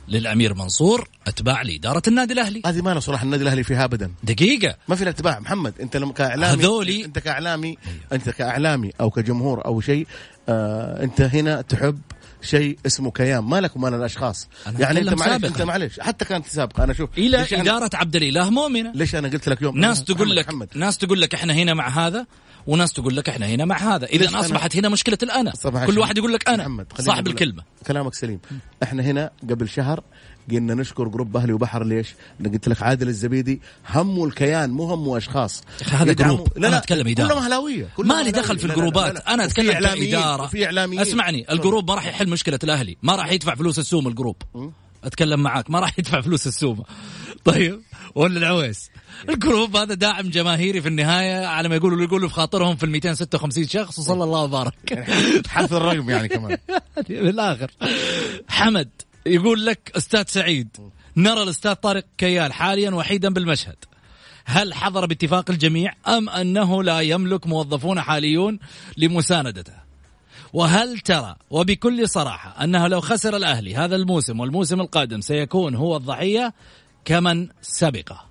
[0.07, 2.61] للأمير منصور أتباع لإدارة النادي الأهلي.
[2.65, 4.11] هذه ما صراحة النادي الأهلي فيها ابدا.
[4.23, 4.75] دقيقة.
[4.87, 7.77] ما في الاتباع محمد أنت لما كاعلامي هذولي- أنت كاعلامي
[8.13, 10.07] أنت كإعلامي أو كجمهور أو شيء
[10.49, 11.99] آه أنت هنا تحب
[12.41, 13.43] شيء اسمه كيان.
[13.43, 14.47] ما لك ومال الأشخاص.
[14.79, 15.45] يعني أنت معلش.
[15.45, 16.83] أنت معلش حتى كانت سابقة.
[16.83, 18.91] أنا شوف إلى ليش أنا- عبد الإله مؤمنة.
[18.95, 20.69] ليش أنا قلت لك يوم ناس تقول لك محمد.
[20.75, 22.25] ناس تقول لك إحنا هنا مع هذا.
[22.67, 24.05] وناس تقول لك إحنا هنا مع هذا.
[24.05, 25.53] إذا أصبحت هنا مشكلة الانا
[25.85, 25.99] كل.
[25.99, 27.27] واحد يقول لك أنا محمد صاحب.
[27.27, 27.63] الكلمة.
[27.87, 28.39] كلامك سليم.
[28.83, 30.03] إحنا هنا قبل شهر
[30.51, 31.83] قلنا نشكر group أهلي وبحر.
[31.83, 36.47] ليش؟ أنا قلت لك عادل الزبيدي همه الكيان مو همه اشخاص هذا group.
[36.55, 37.27] لا أنا لا أتكلم إدارة.
[37.27, 37.87] كلهم أهلاوية.
[37.97, 38.31] كلهم ما لي.
[38.31, 39.13] دخل في لا، لا، لا، الجروبات.
[39.13, 39.33] لا.
[39.33, 40.43] أنا أتكلم إعلاميين، كإدارة.
[40.43, 41.01] وفي إعلاميين.
[41.01, 42.97] اسمعني ال group ما راح يحل مشكلة الأهلي.
[43.03, 44.35] ما راح يدفع فلوس السومة ال group.
[45.03, 45.69] أتكلم معاك.
[45.71, 46.83] ما راح يدفع فلوس السومة
[47.47, 47.81] طيب
[48.15, 48.91] ولا العويس.
[49.29, 52.89] ال group هذا داعم جماهيري في النهاية على ما يقولوا يقولوا في خاطرهم في ال
[52.89, 54.73] 256 شخص وصلى الله وبارك.
[55.47, 56.57] حذف الرقم يعني كمان.
[57.09, 57.71] بالاخر
[58.49, 58.89] حمد
[59.25, 60.67] يقول لك أستاذ سعيد
[61.17, 63.75] نرى الأستاذ طارق كيال حاليا وحيدا بالمشهد.
[64.45, 68.59] هل حضر باتفاق الجميع أم أنه لا يملك موظفون حاليون
[68.97, 69.73] لمساندته؟
[70.53, 76.53] وهل ترى وبكل صراحة أنه لو خسر الأهلي هذا الموسم والموسم القادم سيكون هو الضحية
[77.07, 78.25] كمن سبقه.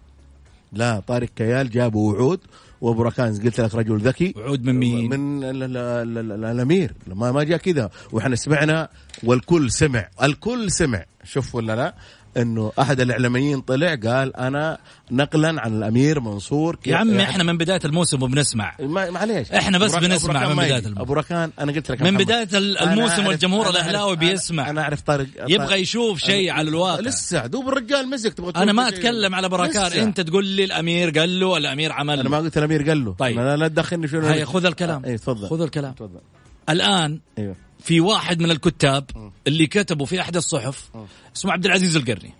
[0.72, 2.40] لا طارق كيال جابوا وعود
[2.80, 4.34] وابو ركان قلت لك رجل ذكي.
[4.36, 6.94] وعود من مين؟ من ال- ال- ال- ال- الأمير.
[7.06, 7.90] ما ما جاء كذا.
[8.12, 8.88] وإحنا سمعنا
[9.24, 10.08] والكل سمع.
[10.22, 11.04] الكل سمع.
[11.24, 11.94] شوف ولا لا؟
[12.36, 14.78] إنه أحد الإعلاميين طلع قال أنا
[15.10, 19.94] نقلا عن الأمير منصور يا عمي يعني إحنا من بداية الموسم وبنسمع معليش إحنا بس
[19.94, 20.76] بنسمع من يجي.
[20.76, 21.00] الموسم.
[21.00, 24.70] أبو ركان أنا قلت لك من أنا الموسم والجمهور أنا- بيسمع.
[24.70, 28.88] أنا أعرف طارق يبغى يشوف شيء على الواقع لسه دوب الرجال مزق تبغى أنا ما.
[28.88, 29.92] أتكلم على بركان.
[29.92, 33.38] أنت تقول لي الأمير قال له الأمير عمل أنا ما قلت الأمير قال له طيب.
[33.38, 36.20] لا تدخلني شنو خذ الكلام اي تفضل خذ الكلام تفضل
[36.68, 39.04] الآن أيوه في واحد من الكتاب
[39.46, 40.90] اللي كتبوا في أحد الصحف
[41.36, 42.32] اسمه عبد العزيز القرني.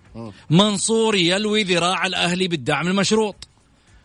[0.50, 3.48] منصور يلوي ذراع الأهلي بالدعم المشروط.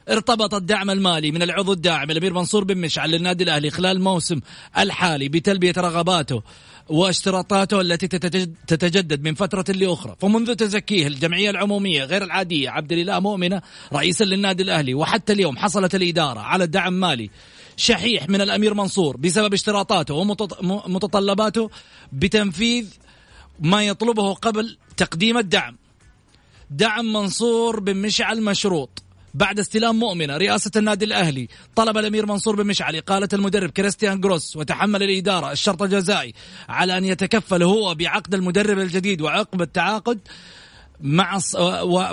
[0.09, 4.39] ارتبط الدعم المالي من العضو الداعم الأمير منصور بن مشعل للنادي الأهلي خلال الموسم
[4.77, 6.41] الحالي بتلبية رغباته
[6.89, 10.15] واشتراطاته التي تتجد- تتجدد من فترة لأخرى.
[10.19, 13.61] فمنذ تزكيه الجمعية العمومية غير العادية عبد الإله مؤمنة
[13.93, 17.29] رئيسا للنادي الأهلي وحتى اليوم حصلت الإدارة على دعم مالي
[17.77, 21.69] شحيح من الأمير منصور بسبب اشتراطاته ومتطلباته
[22.13, 22.87] بتنفيذ
[23.59, 25.77] ما يطلبه قبل تقديم الدعم.
[26.69, 29.03] دعم منصور بن مشعل مشروط
[29.33, 30.37] بعد استلام مؤمنة.
[30.37, 35.81] رئاسة النادي الأهلي طلب الأمير منصور بن مشعل إقالة المدرب كريستيان جروس وتحمل الإدارة الشرط
[35.81, 36.33] الجزائي
[36.69, 40.19] على أن يتكفل هو بعقد المدرب الجديد وعقب التعاقد
[41.01, 41.39] مع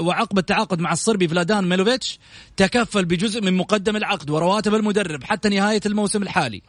[0.01, 2.19] وعقب التعاقد مع الصربي فلادان ميلوفيتش
[2.57, 6.63] تكفل بجزء من مقدم العقد ورواتب المدرب حتى نهاية الموسم الحالي.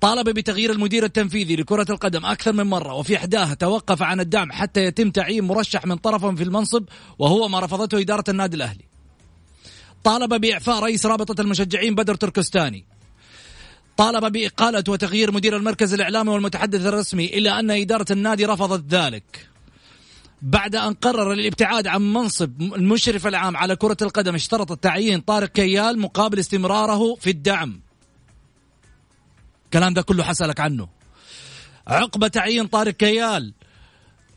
[0.00, 4.84] طالب بتغيير المدير التنفيذي لكرة القدم أكثر من مرة وفي إحداها توقف عن الدعم حتى
[4.84, 6.84] يتم تعيين مرشح من طرفهم في المنصب
[7.18, 8.84] وهو ما رفضته إدارة النادي الأهلي.
[10.04, 12.84] طالب بإعفاء رئيس رابطة المشجعين بدر تركستاني.
[13.96, 19.48] طالب بإقالة وتغيير مدير المركز الإعلامي والمتحدث الرسمي إلا أن إدارة النادي رفضت ذلك.
[20.42, 25.98] بعد أن قرر الابتعاد عن منصب المشرف العام على كرة القدم اشترط التعيين طارق كيال
[25.98, 27.80] مقابل استمراره في الدعم.
[29.64, 30.88] الكلام ده كله حسألك عنه.
[31.86, 33.52] عقب تعيين طارق كيال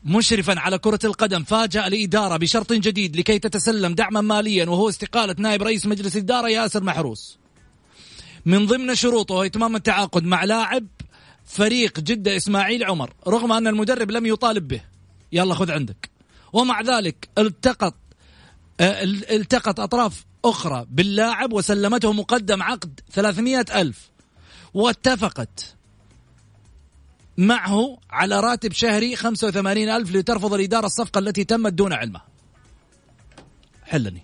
[0.04, 5.62] مشرفا على كرة القدم فاجأ الإدارة بشرط جديد لكي تتسلم دعما ماليا وهو استقالة نائب
[5.62, 7.38] رئيس مجلس الإدارة ياسر محروس.
[8.46, 10.86] من ضمن شروطه إتمام التعاقد مع لاعب
[11.44, 14.91] فريق جدة إسماعيل عمر رغم أن المدرب لم يطالب به.
[15.32, 16.10] يلا خذ عندك.
[16.52, 17.94] ومع ذلك التقط
[18.80, 24.10] آه، التقط أطراف أخرى باللاعب وسلمته مقدم عقد 300 ألف.
[24.74, 25.74] واتفقت
[27.38, 32.20] معه على راتب شهري 85 ألف لترفض الإدارة الصفقة التي تمت دون علمه.
[33.84, 34.22] حلني.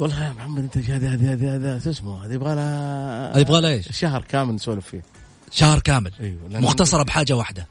[0.00, 3.60] والله يا محمد أنت هذه هذه هذه هذا شو اسمه؟ هذه يبغى لها هذه يبغى
[3.60, 5.02] لها إيش؟ شهر كامل نسولف فيه.
[5.50, 6.12] شهر كامل.
[6.20, 7.66] أيوة، مختصرة بحاجة واحدة.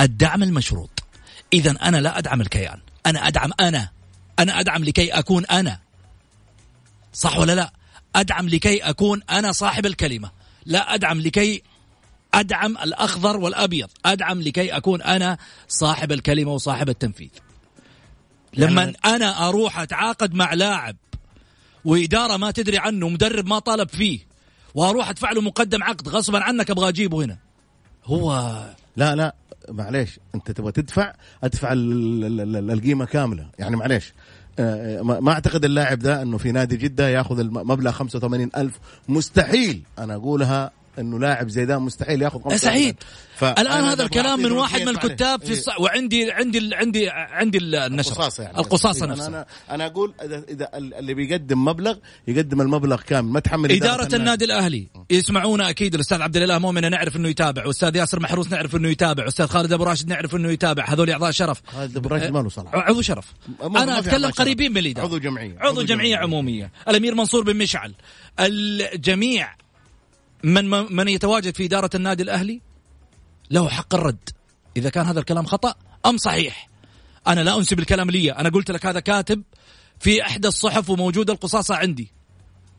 [0.00, 0.90] الدعم المشروط.
[1.52, 2.80] إذا أنا لا أدعم الكيان.
[3.06, 3.88] أنا أدعم أنا.
[4.38, 5.78] أنا أدعم لكي أكون أنا.
[7.12, 7.72] صح ولا لا؟
[8.16, 10.30] أدعم لكي أكون أنا صاحب الكلمة.
[10.66, 11.62] لا أدعم لكي
[12.34, 13.90] أدعم الأخضر والأبيض.
[14.04, 17.30] أدعم لكي أكون أنا صاحب الكلمة وصاحب التنفيذ.
[18.54, 20.96] لما يعني- أنا أروح أتعاقد مع لاعب
[21.84, 24.20] وإدارة ما تدري عنه ومدرب ما طالب فيه
[24.74, 27.38] وأروح ادفع له مقدم عقد غصبا عنك أبغى أجيبه هنا.
[28.04, 28.52] هو
[28.96, 29.34] لا لا
[29.68, 33.46] معليش أنت تبغى تدفع أدفع ال- ال- ال- القيمة كاملة.
[33.58, 34.12] يعني معليش
[34.58, 38.78] آه، ما ما أعتقد اللاعب ده إنه في نادي جدة ياخذ المبلغ 85 ألف.
[39.08, 39.82] مستحيل.
[39.98, 42.96] أنا أقولها انه لاعب زي ده مستحيل ياخذ يا سعيد
[43.36, 45.52] فأنا الآن هذا الكلام من واحد من الكتاب في.
[45.52, 45.68] الص...
[45.80, 48.10] وعندي عندي عندي عندي ال- النشر.
[48.12, 48.58] القصاصة يعني.
[48.58, 51.96] القصاصة أنا- نفسها أنا أنا أقول اذا اللي بيقدم مبلغ
[52.28, 54.44] يقدم المبلغ كامل ما تحمل إدارة النادي.
[54.44, 54.86] الأهلي.
[55.10, 59.28] يسمعونا أكيد الأستاذ عبد الإله مؤمن نعرف إنه يتابع وأستاذ ياسر محروس نعرف إنه يتابع
[59.28, 61.62] أستاذ خالد أبو راشد نعرف إنه يتابع هذول أعضاء شرف.
[61.66, 62.74] خالد أبو راشد ما له صلاح.
[62.74, 63.32] عضو شرف.
[63.62, 64.40] أنا أعضاء شرف.
[64.40, 65.04] قريبين من الإدارة.
[65.06, 65.56] عضو جمعية.
[65.60, 66.16] عضو جمعية.
[66.16, 66.72] عمومية.
[66.88, 67.94] الأمير منصور بن مشعل.
[68.40, 69.48] الجميع
[70.44, 72.60] من من يتواجد في إدارة النادي الأهلي؟
[73.50, 74.28] له حق الرد.
[74.76, 75.74] إذا كان هذا الكلام خطأ
[76.06, 76.68] أم صحيح؟
[77.26, 78.32] أنا لا أنسب الكلام لي.
[78.32, 79.42] أنا قلت لك هذا كاتب
[79.98, 82.12] في إحدى الصحف وموجودة القصاصة عندي.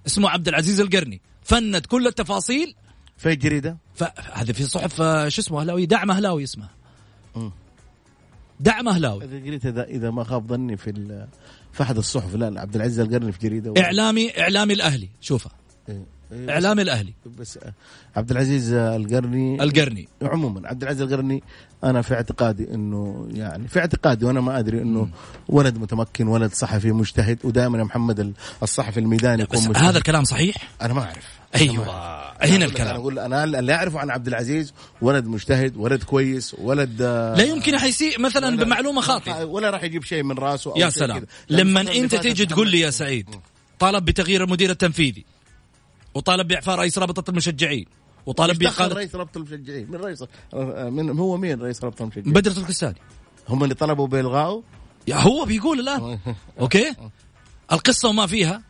[0.07, 1.21] اسمه عبد العزيز القرني.
[1.43, 2.75] فند كل التفاصيل.
[3.17, 6.69] في الجريده فهذا في صحف آه، شو اسمه؟ أهلاوي؟ دعم أهلاوي اسمه.
[8.59, 9.23] دعم أهلاوي.
[9.23, 10.91] إذا قريت اذا إذا ما خاب ظني في
[11.73, 12.35] في أحد الصحف.
[12.35, 13.81] لا عبد العزيز القرني في جريدة.
[13.81, 15.09] اعلامي إعلامي الأهلي.
[15.21, 15.51] شوفه.
[15.89, 16.12] إيه.
[16.33, 16.49] إيه.
[16.49, 17.13] إعلامي الأهلي.
[17.39, 17.73] بس آه،
[18.15, 19.63] عبد العزيز القرني.
[19.63, 20.07] القرني.
[20.21, 21.43] عموما عبد العزيز القرني
[21.83, 25.09] أنا في اعتقادي إنه يعني في اعتقادي وأنا ما أدري إنه
[25.49, 29.83] ولد متمكن ولد صحفي مجتهد ودائما يا محمد ال- الصحفي الميداني يكون بس مجتهد.
[29.83, 31.25] هذا الكلام صحيح؟ أنا ما أعرف.
[31.55, 32.13] أيوه.
[32.41, 37.01] هنا أنا الكلام؟ أقول أنا اللي أعرفه عن عبد العزيز ولد مجتهد ولد كويس ولد
[37.01, 39.43] آه، لا يمكن حيسيء مثلا بمعلومة خاطئة.
[39.43, 41.25] ولا راح يجيب شيء من راسه أو يا سلام.
[41.49, 43.29] لما أنت تيجي تقول لي يا سعيد
[43.79, 45.25] طالب بتغيير المدير التنفيذي.
[46.13, 47.85] وطالب بإعفاء رئيس رابطة المشجعين
[48.25, 49.91] وطالب بإقالة رئيس رابطة المشجعين.
[49.91, 50.23] من رئيس
[50.53, 52.95] آه، من هو مين رئيس رابطة المشجعين؟ بدر الكستاني
[53.49, 54.63] هم اللي طلبوا بالغائه
[55.07, 56.19] يا هو بيقول الآن.
[56.59, 56.93] أوكي؟
[57.71, 58.61] القصة وما فيها.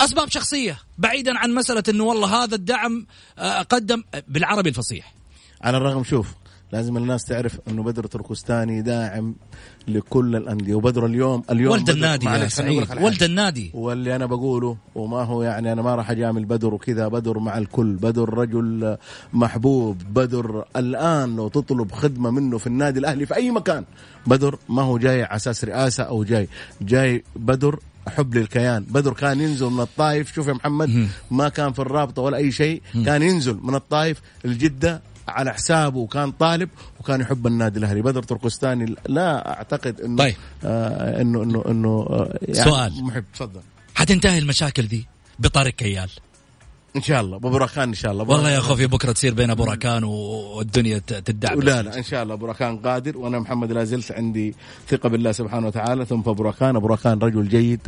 [0.00, 3.06] أسباب شخصية بعيدا عن مسألة إنه والله هذا الدعم
[3.38, 5.14] آه، قدم بالعربي الفصيح.
[5.62, 6.34] على الرغم شوف
[6.72, 9.34] لازم الناس تعرف انه بدر تركستاني داعم
[9.88, 10.74] لكل الأندية.
[10.74, 12.86] وبدر اليوم اليوم ولد النادي يا سعيد.
[13.00, 13.22] ولد.
[13.22, 13.70] النادي.
[13.74, 17.92] واللي أنا بقوله وما هو يعني أنا ما راح أجامل بدر وكذا بدر مع الكل.
[17.92, 18.96] بدر رجل
[19.32, 20.02] محبوب.
[20.10, 23.84] بدر الآن لو تطلب خدمة منه في النادي الأهلي في أي مكان
[24.26, 26.48] بدر ما هو جاي على أساس رئاسة أو جاي
[26.80, 28.84] جاي بدر حب للكيان.
[28.90, 30.34] بدر كان ينزل من الطائف.
[30.34, 32.82] شوف يا محمد ما كان في الرابطة ولا أي شيء.
[33.04, 36.68] كان ينزل من الطائف الجده على حسابه وكان طالب
[37.00, 40.34] وكان يحب النادي الأهلي بدر تركستاني لا أعتقد إنه طيب.
[40.64, 43.04] آه إنه إنه إنه آه يعني سؤال.
[43.04, 43.60] محب تفضل
[43.94, 45.06] حتنتهي المشاكل دي
[45.38, 46.10] بطارق كيال
[46.96, 47.36] إن شاء الله.
[47.36, 48.24] أبو راكان إن شاء الله.
[48.24, 51.64] والله يا خوفي بكرة تصير بين أبو راكان والدنيا ت- تدعبس.
[51.64, 52.34] لا لا إن شاء الله.
[52.34, 53.18] أبو راكان قادر.
[53.18, 54.54] وأنا محمد لا زلت عندي
[54.88, 56.04] ثقة بالله سبحانه وتعالى.
[56.06, 56.76] ثم أبو راكان.
[56.76, 57.80] أبو راكان رجل جيد.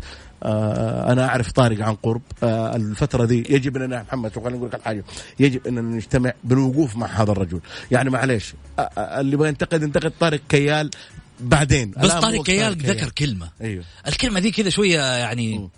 [0.43, 2.23] آه أنا أعرف طارق عن قرب.
[2.43, 5.05] آه الفترة دي يجب اننا محمد خليني أقول لك حاجة
[5.41, 7.61] يجب اننا نجتمع بالوقوف مع هذا الرجل.
[7.91, 10.91] يعني معليش آه اللي يبغى ينتقد ينتقد طارق كيال
[11.41, 11.91] بعدين.
[11.91, 13.49] بس طارق كيال ذكر كلمة.
[13.61, 13.85] أيوه.
[14.07, 15.69] الكلمة دي كذا شوية يعني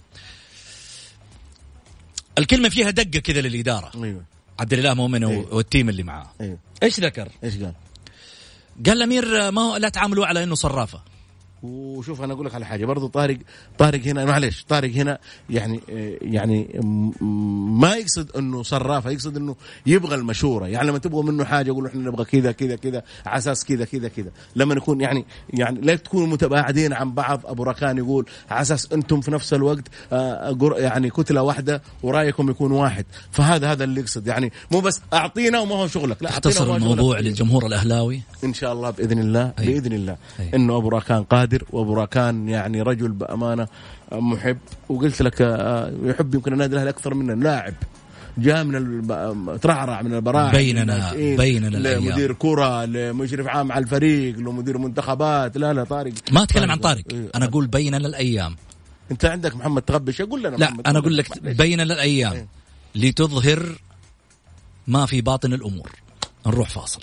[2.39, 4.23] الكلمة فيها دقة كذا للإدارة أيوه
[4.61, 5.55] عبد الإله مؤمن أيوه.
[5.55, 7.75] والتيم اللي معاه أيوه إيش ذكر؟ إيش قال؟
[8.87, 11.03] قال الأمير ما هو لا تعاملوا على إنه صرافة
[11.63, 13.39] وشوف أنا أقول لك على حاجة برضو طارق
[13.79, 15.19] طارق هنا معلش طارق هنا
[15.51, 15.81] يعني
[16.23, 16.81] يعني
[17.81, 19.57] ما يقصد إنه صرافه يقصد إنه
[19.87, 23.65] يبغى المشورة يعني لما تبغوا منه حاجة يقول إحنا نبغى كذا كذا كذا على أساس
[23.65, 24.31] كذا كذا كذا.
[24.57, 29.21] لما نكون يعني يعني لا تكونوا متباعدين عن بعض أبو ركان يقول على أساس أنتم
[29.21, 33.05] في نفس الوقت آه، يعني كتلة واحدة ورأيكم يكون واحد.
[33.31, 37.67] فهذا هذا اللي يقصد يعني مو بس أعطينا وما هو شغلك لا اختصر الموضوع للجمهور
[37.67, 38.23] الأهلاوي.
[38.45, 39.67] إن شاء الله بإذن الله أي.
[39.67, 40.17] بإذن الله.
[40.41, 40.51] أي.
[40.55, 43.69] إنه أبو راكان قادر وابو راكان يعني رجل بأمانة
[44.13, 44.59] محب.
[44.89, 47.75] وقلت لك آه، يحب يمكن النادي الاهلي أكثر من لاعب.
[48.39, 49.07] جاء من
[49.61, 50.53] ترعرع من البراعم.
[50.53, 55.57] بيننا بيننا لمدير كرة لمشرف عام على الفريق لمدير منتخبات.
[55.57, 56.13] لا لا طارق.
[56.33, 57.05] ما أتكلم عن طارق.
[57.13, 57.31] إيه.
[57.35, 58.57] أنا أقول بيننا الأيام.
[59.11, 62.33] أنت عندك محمد تغبش؟ أقول لنا لا أنا أقول لك بيننا الأيام.
[62.33, 62.47] إيه.
[62.95, 63.79] لتظهر
[64.87, 65.91] ما في باطن الأمور.
[66.47, 67.03] نروح فاصل.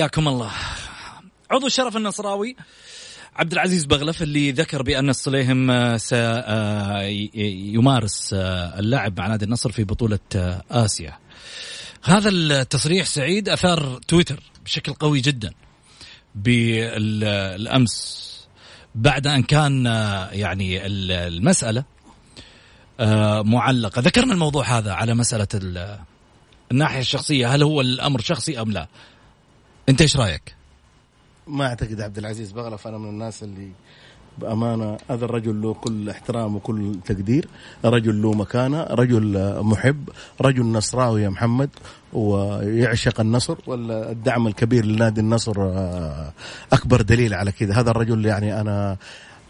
[0.00, 0.50] حياكم الله
[1.50, 2.56] عضو الشرف النصراوي
[3.36, 5.96] عبد العزيز بغلف اللي ذكر بأن الصليهم آه،
[7.06, 11.18] سيمارس آه، اللعب مع نادي النصر في بطولة آه، آسيا.
[12.04, 15.52] هذا التصريح سعيد أثار تويتر بشكل قوي جدا
[16.34, 18.26] بالأمس
[18.94, 19.84] بعد أن كان
[20.32, 21.84] يعني المسألة
[23.42, 25.48] معلقة، ذكرنا الموضوع هذا على مسألة
[26.72, 28.88] الناحية الشخصية هل هو الأمر شخصي أم لا؟
[29.90, 30.54] انت إيش رايك؟
[31.46, 33.70] ما اعتقد عبد العزيز بغلف أنا من الناس اللي
[34.38, 37.48] بأمانة هذا الرجل له كل احترام وكل تقدير،
[37.84, 40.08] رجل له مكانة، رجل محب،
[40.40, 41.70] رجل نصراوي يا محمد
[42.12, 46.32] ويعشق النصر والدعم الكبير لنادي النصر آه،
[46.72, 48.96] أكبر دليل على كذا، هذا الرجل يعني أنا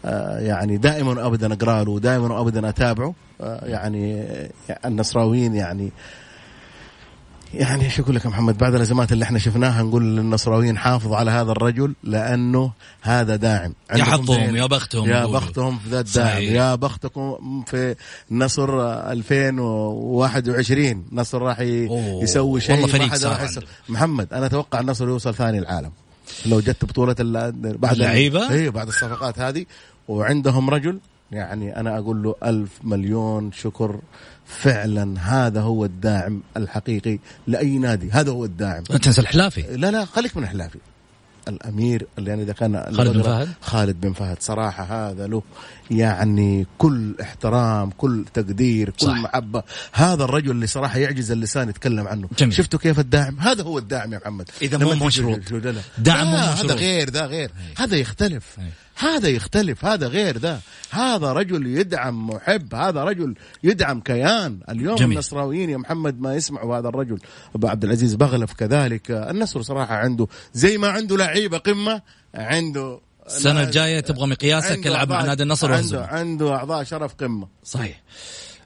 [0.05, 4.27] آه، يعني دائما ابدا أقرأ له ودائما ابدا أتابعه آه، يعني
[4.85, 5.91] النصراويين يعني
[7.53, 11.51] يعني إيش أقول لك محمد؟ بعد الأزمات اللي إحنا شفناها نقول للنصراويين حافظوا على هذا
[11.51, 12.71] الرجل لأنه
[13.01, 13.73] هذا داعم.
[13.95, 17.95] يا حظهم يا بختهم يا بختهم في ذا الداعم يا بختكم في
[18.31, 23.49] نصر 2021 نصر راح يسوي شيء والله فريق راح
[23.89, 25.91] محمد أنا أتوقع النصر يوصل ثاني العالم.
[26.45, 29.65] لو جت بطولة بعد اللعيبة؟ اي بعد الصفقات هذه.
[30.07, 30.99] وعندهم رجل
[31.31, 33.99] يعني أنا أقول له ألف مليون شكر
[34.59, 38.11] فعلا هذا هو الداعم الحقيقي لأي نادي.
[38.11, 38.83] هذا هو الداعم.
[38.89, 39.61] لا تنسى الحلافي.
[39.61, 40.77] لا لا خليك من الحلافي.
[41.47, 43.49] الأمير اللي يعني إذا كان خالد بن فهد.
[43.61, 44.37] خالد بن فهد.
[44.39, 45.43] صراحة هذا له
[45.91, 49.13] يعني كل احترام كل تقدير كل صح.
[49.13, 49.63] محبة.
[49.93, 52.29] هذا الرجل اللي صراحة يعجز اللسان يتكلم عنه.
[52.39, 52.53] جميل.
[52.53, 54.49] شفتوا كيف الداعم؟ هذا هو الداعم يا محمد.
[54.61, 55.39] إذا مو مشروط.
[55.97, 57.51] دعم مو مشروط هذا غير ذا غير.
[57.77, 58.57] هذا يختلف.
[59.01, 60.59] هذا يختلف هذا غير ذا.
[60.89, 64.59] هذا رجل يدعم محب هذا رجل يدعم كيان.
[64.69, 65.11] اليوم جميل.
[65.11, 67.19] النصراويين يا محمد ما يسمعوا هذا الرجل.
[67.55, 69.11] أبو عبد العزيز بغلف كذلك.
[69.11, 72.01] النصر صراحة عنده زي ما عنده لعيبة قمة
[72.35, 77.47] عنده السنة الجاية تبغى مقياسك يلعب مع نادي النصر عنده, عنده أعضاء شرف قمة.
[77.63, 78.01] صحيح.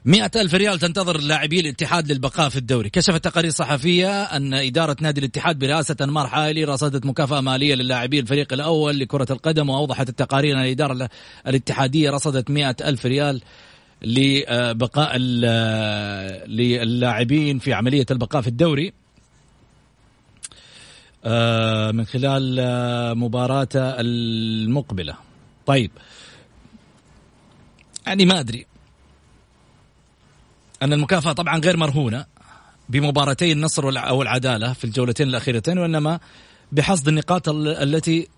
[0.06, 2.90] مئة ألف ريال تنتظر لاعبي الاتحاد للبقاء في الدوري.
[2.90, 8.52] كشفت تقارير صحفية أن إدارة نادي الاتحاد برئاسة أنمار حائلي رصدت مكافأة مالية للاعبي الفريق
[8.52, 11.08] الأول لكرة القدم وأوضحت التقارير أن الإدارة
[11.46, 13.42] الاتحادية رصدت مئة ألف ريال
[14.02, 15.16] لبقاء
[16.48, 18.92] للاعبين في عملية البقاء في الدوري.
[21.24, 25.14] آه، من خلال آه، مباراته المقبلة.
[25.66, 25.90] طيب.
[28.06, 28.66] يعني ما أدري.
[30.82, 32.26] أن المكافأة طبعا غير مرهونة
[32.88, 36.20] بمباراتي النصر أو العدالة في الجولتين الأخيرتين وإنما
[36.72, 38.28] بحصد النقاط التي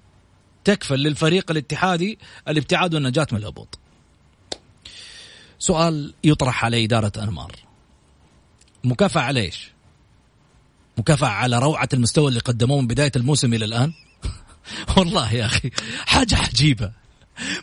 [0.64, 2.18] تكفل للفريق الاتحادي
[2.48, 3.78] الابتعاد والنجاة من الهبوط.
[5.58, 7.52] سؤال يطرح على إدارة أنمار.
[8.84, 9.70] مكافأة على إيش؟
[10.98, 13.92] مكافأة على روعة المستوى اللي قدموه من بداية الموسم إلى الآن؟
[14.96, 15.70] والله يا أخي
[16.06, 16.92] حاجة عجيبة.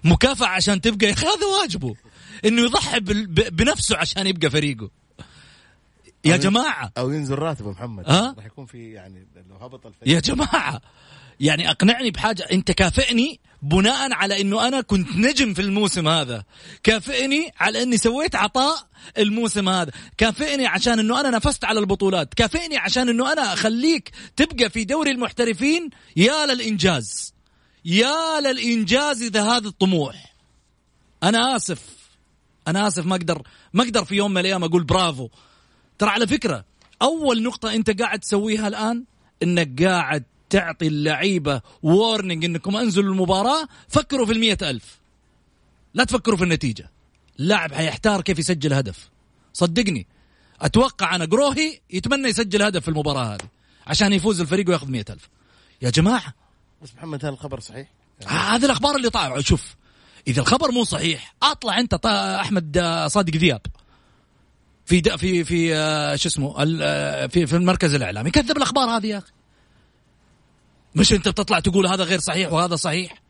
[0.04, 1.96] مكافأة عشان تبقى يا أخي هذا واجبه.
[2.46, 3.00] إنه يضحي
[3.50, 4.90] بنفسه عشان يبقى فريقه.
[6.26, 6.92] يا أو- جماعة.
[6.98, 8.10] أو ينزل راتبه محمد.
[8.10, 10.16] ها؟ راح يكون في يعني لو هبط الفريق.
[10.16, 10.82] يا جماعة.
[11.40, 12.46] يعني أقنعني بحاجة.
[12.52, 16.44] أنت كافئني بناء على إنه أنا كنت نجم في الموسم هذا.
[16.84, 18.78] كافئني على إني سويت عطاء
[19.18, 19.92] الموسم هذا.
[20.18, 22.34] كافئني عشان إنه أنا نفست على البطولات.
[22.34, 27.35] كافئني عشان إنه أنا أخليك تبقى في دوري المحترفين يا للإنجاز.
[27.86, 30.36] يا للإنجاز إذا هذا الطموح.
[31.24, 31.82] أنا آسف.
[32.68, 33.06] أنا آسف.
[33.06, 33.42] ما أقدر
[33.74, 35.30] ما أقدر في يوم من الأيام أقول برافو.
[35.98, 36.66] ترى على فكرة
[37.02, 39.04] أول نقطة أنت قاعد تسويها الآن
[39.44, 45.00] إنك قاعد تعطي اللعيبة وورنينج إنكم أنزلوا المباراة فكروا في المية ألف.
[45.94, 46.92] لا تفكروا في النتيجة.
[47.40, 49.10] اللاعب حيحتار كيف يسجل هدف.
[49.54, 50.08] صدقني.
[50.62, 53.50] أتوقع أنا قروهي يتمنى يسجل هدف في المباراة هذه
[53.88, 55.30] عشان يفوز الفريق وياخذ مية ألف.
[55.82, 56.34] يا جماعة
[56.82, 57.88] بس محمد هذا الخبر صحيح؟
[58.28, 59.76] هذه الأخبار اللي طالعه شوف
[60.28, 63.62] إذا الخبر مو صحيح أطلع أنت طا أحمد آه، صادق ذياب.
[64.86, 68.32] في د- في في آه، شو اسمه ال- في في المركز الإعلامي.
[68.32, 69.32] كذب الأخبار هذه يا أخي.
[70.96, 73.22] مش أنت بتطلع تقول هذا غير صحيح وهذا صحيح؟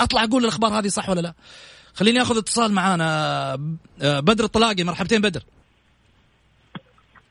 [0.00, 1.34] أطلع أقول الأخبار هذه صح ولا لا؟
[1.94, 3.56] خليني أخذ اتصال معانا
[4.00, 4.84] بدر الطلاقي.
[4.84, 5.42] مرحبتين بدر.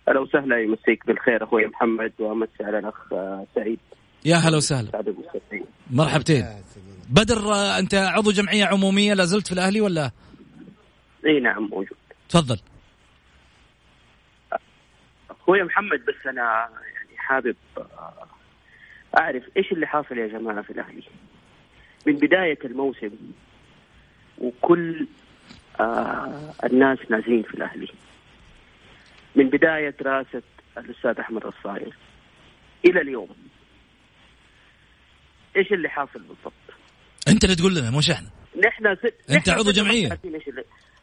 [0.07, 0.59] أهلا وسهلا.
[0.59, 2.95] يمسيك بالخير أخوي محمد وامسي على الأخ
[3.55, 3.79] سعيد.
[4.25, 5.03] يا هلا وسهلا.
[5.91, 6.45] مرحبتين.
[7.09, 10.11] بدر أنت عضو جمعية عمومية لا زلت في الأهلي ولا؟
[11.25, 11.97] إي نعم موجود.
[12.29, 12.59] تفضل.
[15.29, 18.27] أخوي محمد بس أنا يعني حابب آه،
[19.17, 21.03] أعرف إيش اللي حاصل يا جماعة في الأهلي؟
[22.07, 23.11] من بداية الموسم
[24.37, 25.07] وكل
[25.79, 27.87] آه الناس نازلين في الأهلي.
[29.35, 30.41] من بداية راسه
[30.77, 31.97] الأستاذ أحمد الصاير
[32.85, 33.29] إلى اليوم.
[35.59, 36.53] إيش اللي حاصل بالضبط؟
[37.27, 38.29] أنت اللي تقول لنا مش إحنا
[38.65, 39.13] نحن ست...
[39.29, 40.07] أنت نحن عضو اللي...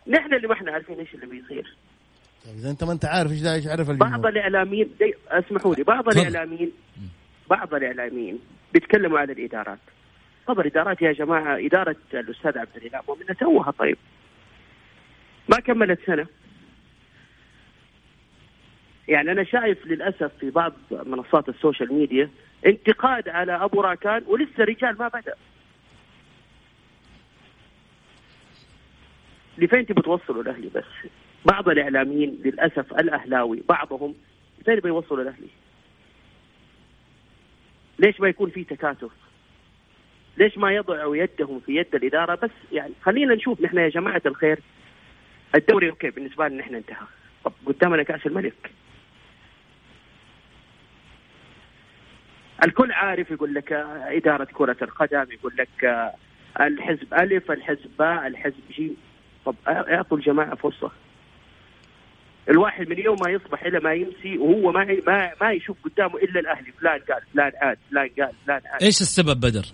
[0.07, 1.76] نحن اللي ما إحنا عارفين إيش اللي بيصير.
[2.44, 5.14] طيب إذا أنت ما أنت عارف إيش إيش عارف بعض الجمهور الاعلاميين دي...
[5.30, 6.09] اسمحوا لي بعض.
[6.09, 6.72] الاعلاميين
[7.50, 8.38] بعض الإعلاميين
[8.72, 9.78] بيتكلموا على الإدارات.
[10.46, 13.98] طب الإدارات يا جماعة إدارة الأستاذ عبد الإله مؤمن توها طيب.
[15.48, 16.26] ما كملت سنة.
[19.09, 22.30] يعني أنا شايف للأسف في بعض منصات ال social media
[22.66, 25.34] انتقاد على أبو راكان ولسه الرجال ما بدأ.
[29.59, 31.11] لفين تبي توصلوا الأهلي بس؟
[31.44, 34.14] بعض الإعلاميين للأسف الأهلاوي بعضهم
[34.64, 35.48] فين بيوصلوا الأهلي؟
[37.98, 39.11] ليش ما يكون في تكاتف؟
[40.36, 44.59] ليش ما يضعوا يدهم في يد الإدارة؟ بس يعني خلينا نشوف نحن يا جماعة الخير.
[45.54, 47.07] الدوري okay بالنسبة لنا نحن انتهى.
[47.44, 48.70] طب قدامنا كأس الملك.
[52.64, 56.14] الكل عارف يقول لك آه، إدارة كرة القدم يقول لك آه،
[56.61, 58.96] الحزب ألف الحزب باء الحزب جيم.
[59.46, 60.90] طب أعطوا الجماعة فرصة.
[62.48, 66.40] الواحد من يوم ما يصبح إلى ما يمسي وهو ما ما ما يشوف قدامه إلا
[66.40, 66.72] الأهلي.
[66.72, 68.82] فلان قال فلان عاد فلان قال فلان عاد.
[68.82, 69.64] إيش السبب بدر؟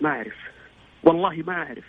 [0.00, 0.36] ما أعرف.
[1.02, 1.84] والله ما أعرف.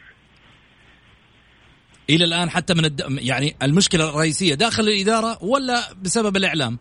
[2.09, 3.01] إلى الآن حتى من الد...
[3.22, 6.80] يعني المشكلة الرئيسية داخل الإدارة ولا بسبب الإعلام؟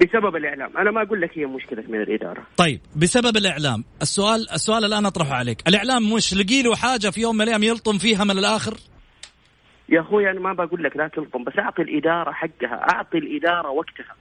[0.00, 0.76] بسبب الإعلام.
[0.76, 2.46] أنا ما أقول لك هي مشكلة من الإدارة.
[2.56, 5.68] طيب بسبب الإعلام السؤال السؤال الآن أطرحه عليك.
[5.68, 8.74] الإعلام مش لقي له حاجة في يوم من الأيام يلطم فيها من الآخر؟
[9.88, 14.14] يا أخوي أنا ما بقول لك لا تلطم بس أعطي الإدارة حقها أعطي الإدارة وقتها.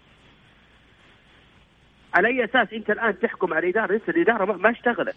[2.14, 5.16] على أي أساس أنت الآن تحكم على الإدارة؟ لسه الإدارة ما, اشتغلت.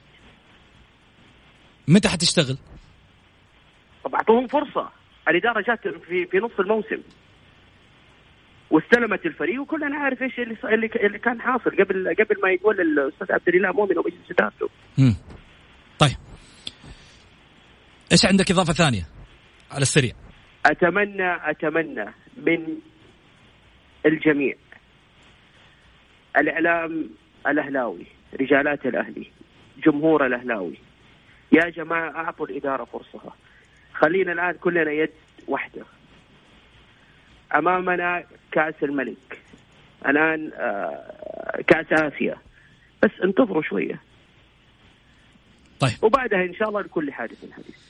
[1.88, 2.58] متى حتشتغل؟
[4.04, 4.88] طب أعطوهم فرصة.
[5.28, 7.02] الإدارة جات في في نص الموسم.
[8.72, 13.48] واستلمت الفريق وكلنا عارف إيش اللي اللي, كان حاصل قبل قبل ما يتولى الأستاذ عبد
[13.48, 14.68] الاله مؤمن ومجلس ادارته.
[15.98, 16.16] طيب.
[18.12, 19.08] إيش عندك إضافة ثانية
[19.70, 20.12] على السريع؟
[20.66, 22.04] أتمنى أتمنى
[22.36, 22.76] من
[24.06, 24.54] الجميع
[26.38, 27.10] الإعلام
[27.46, 28.06] الأهلاوي
[28.40, 29.30] رجالات الأهلي
[29.84, 30.78] جمهور الأهلاوي.
[31.52, 33.36] يا جماعة أعطوا الإدارة فرصها
[33.94, 35.10] خلينا الآن كلنا يد
[35.48, 35.82] واحدة.
[37.54, 39.38] أمامنا كأس الملك.
[40.08, 42.36] الآن آه، كأس آسيا.
[43.02, 44.00] بس انتظروا شوية.
[45.80, 45.92] طيب.
[46.02, 47.81] وبعدها إن شاء الله لكل حادث حديث.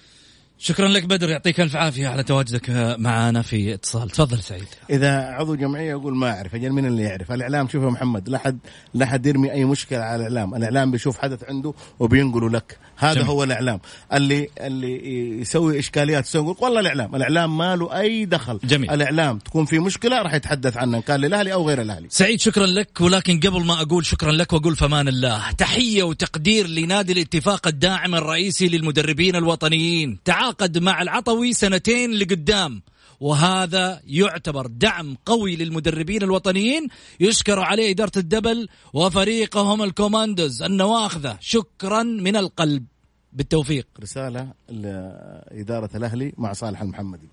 [0.64, 4.10] شكرا لك بدر يعطيك ألف عافية على تواجدك معنا في اتصال.
[4.10, 4.64] تفضل سعيد.
[4.90, 8.38] إذا عضو جمعية يقول ما أعرف أجل من اللي يعرف؟ الإعلام شوف يا محمد لا
[8.38, 8.58] حد
[8.94, 10.54] لا حد يرمي أي مشكلة على الإعلام.
[10.54, 12.78] الإعلام بيشوف حدث عنده وبينقله لك.
[12.96, 13.26] هذا جميل.
[13.26, 13.80] هو الإعلام.
[14.12, 18.58] اللي اللي يسوي إشكاليات يسوي يقول والله الإعلام الإعلام ما له أي دخل.
[18.64, 18.90] جميل.
[18.90, 22.06] الإعلام تكون في مشكلة راح يتحدث عنها كان للأهلي أو غير الأهلي.
[22.10, 23.00] سعيد شكرا لك.
[23.00, 28.68] ولكن قبل ما أقول شكرا لك وأقول فمان الله تحية وتقدير لنادي الاتفاق الداعم الرئيسي
[28.68, 30.18] للمدربين الوطنيين.
[30.53, 32.82] تعاقد مع العطوي سنتين لقدام.
[33.20, 36.88] وهذا يعتبر دعم قوي للمدربين الوطنيين.
[37.20, 41.38] يشكر عليه إدارة الدبل وفريقهم الكوماندوز النواخذة.
[41.40, 42.84] شكرا من القلب.
[43.32, 43.86] بالتوفيق.
[44.00, 47.28] رسالة لإدارة الأهلي مع صالح المحمدي.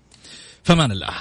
[0.64, 1.14] فمان الله.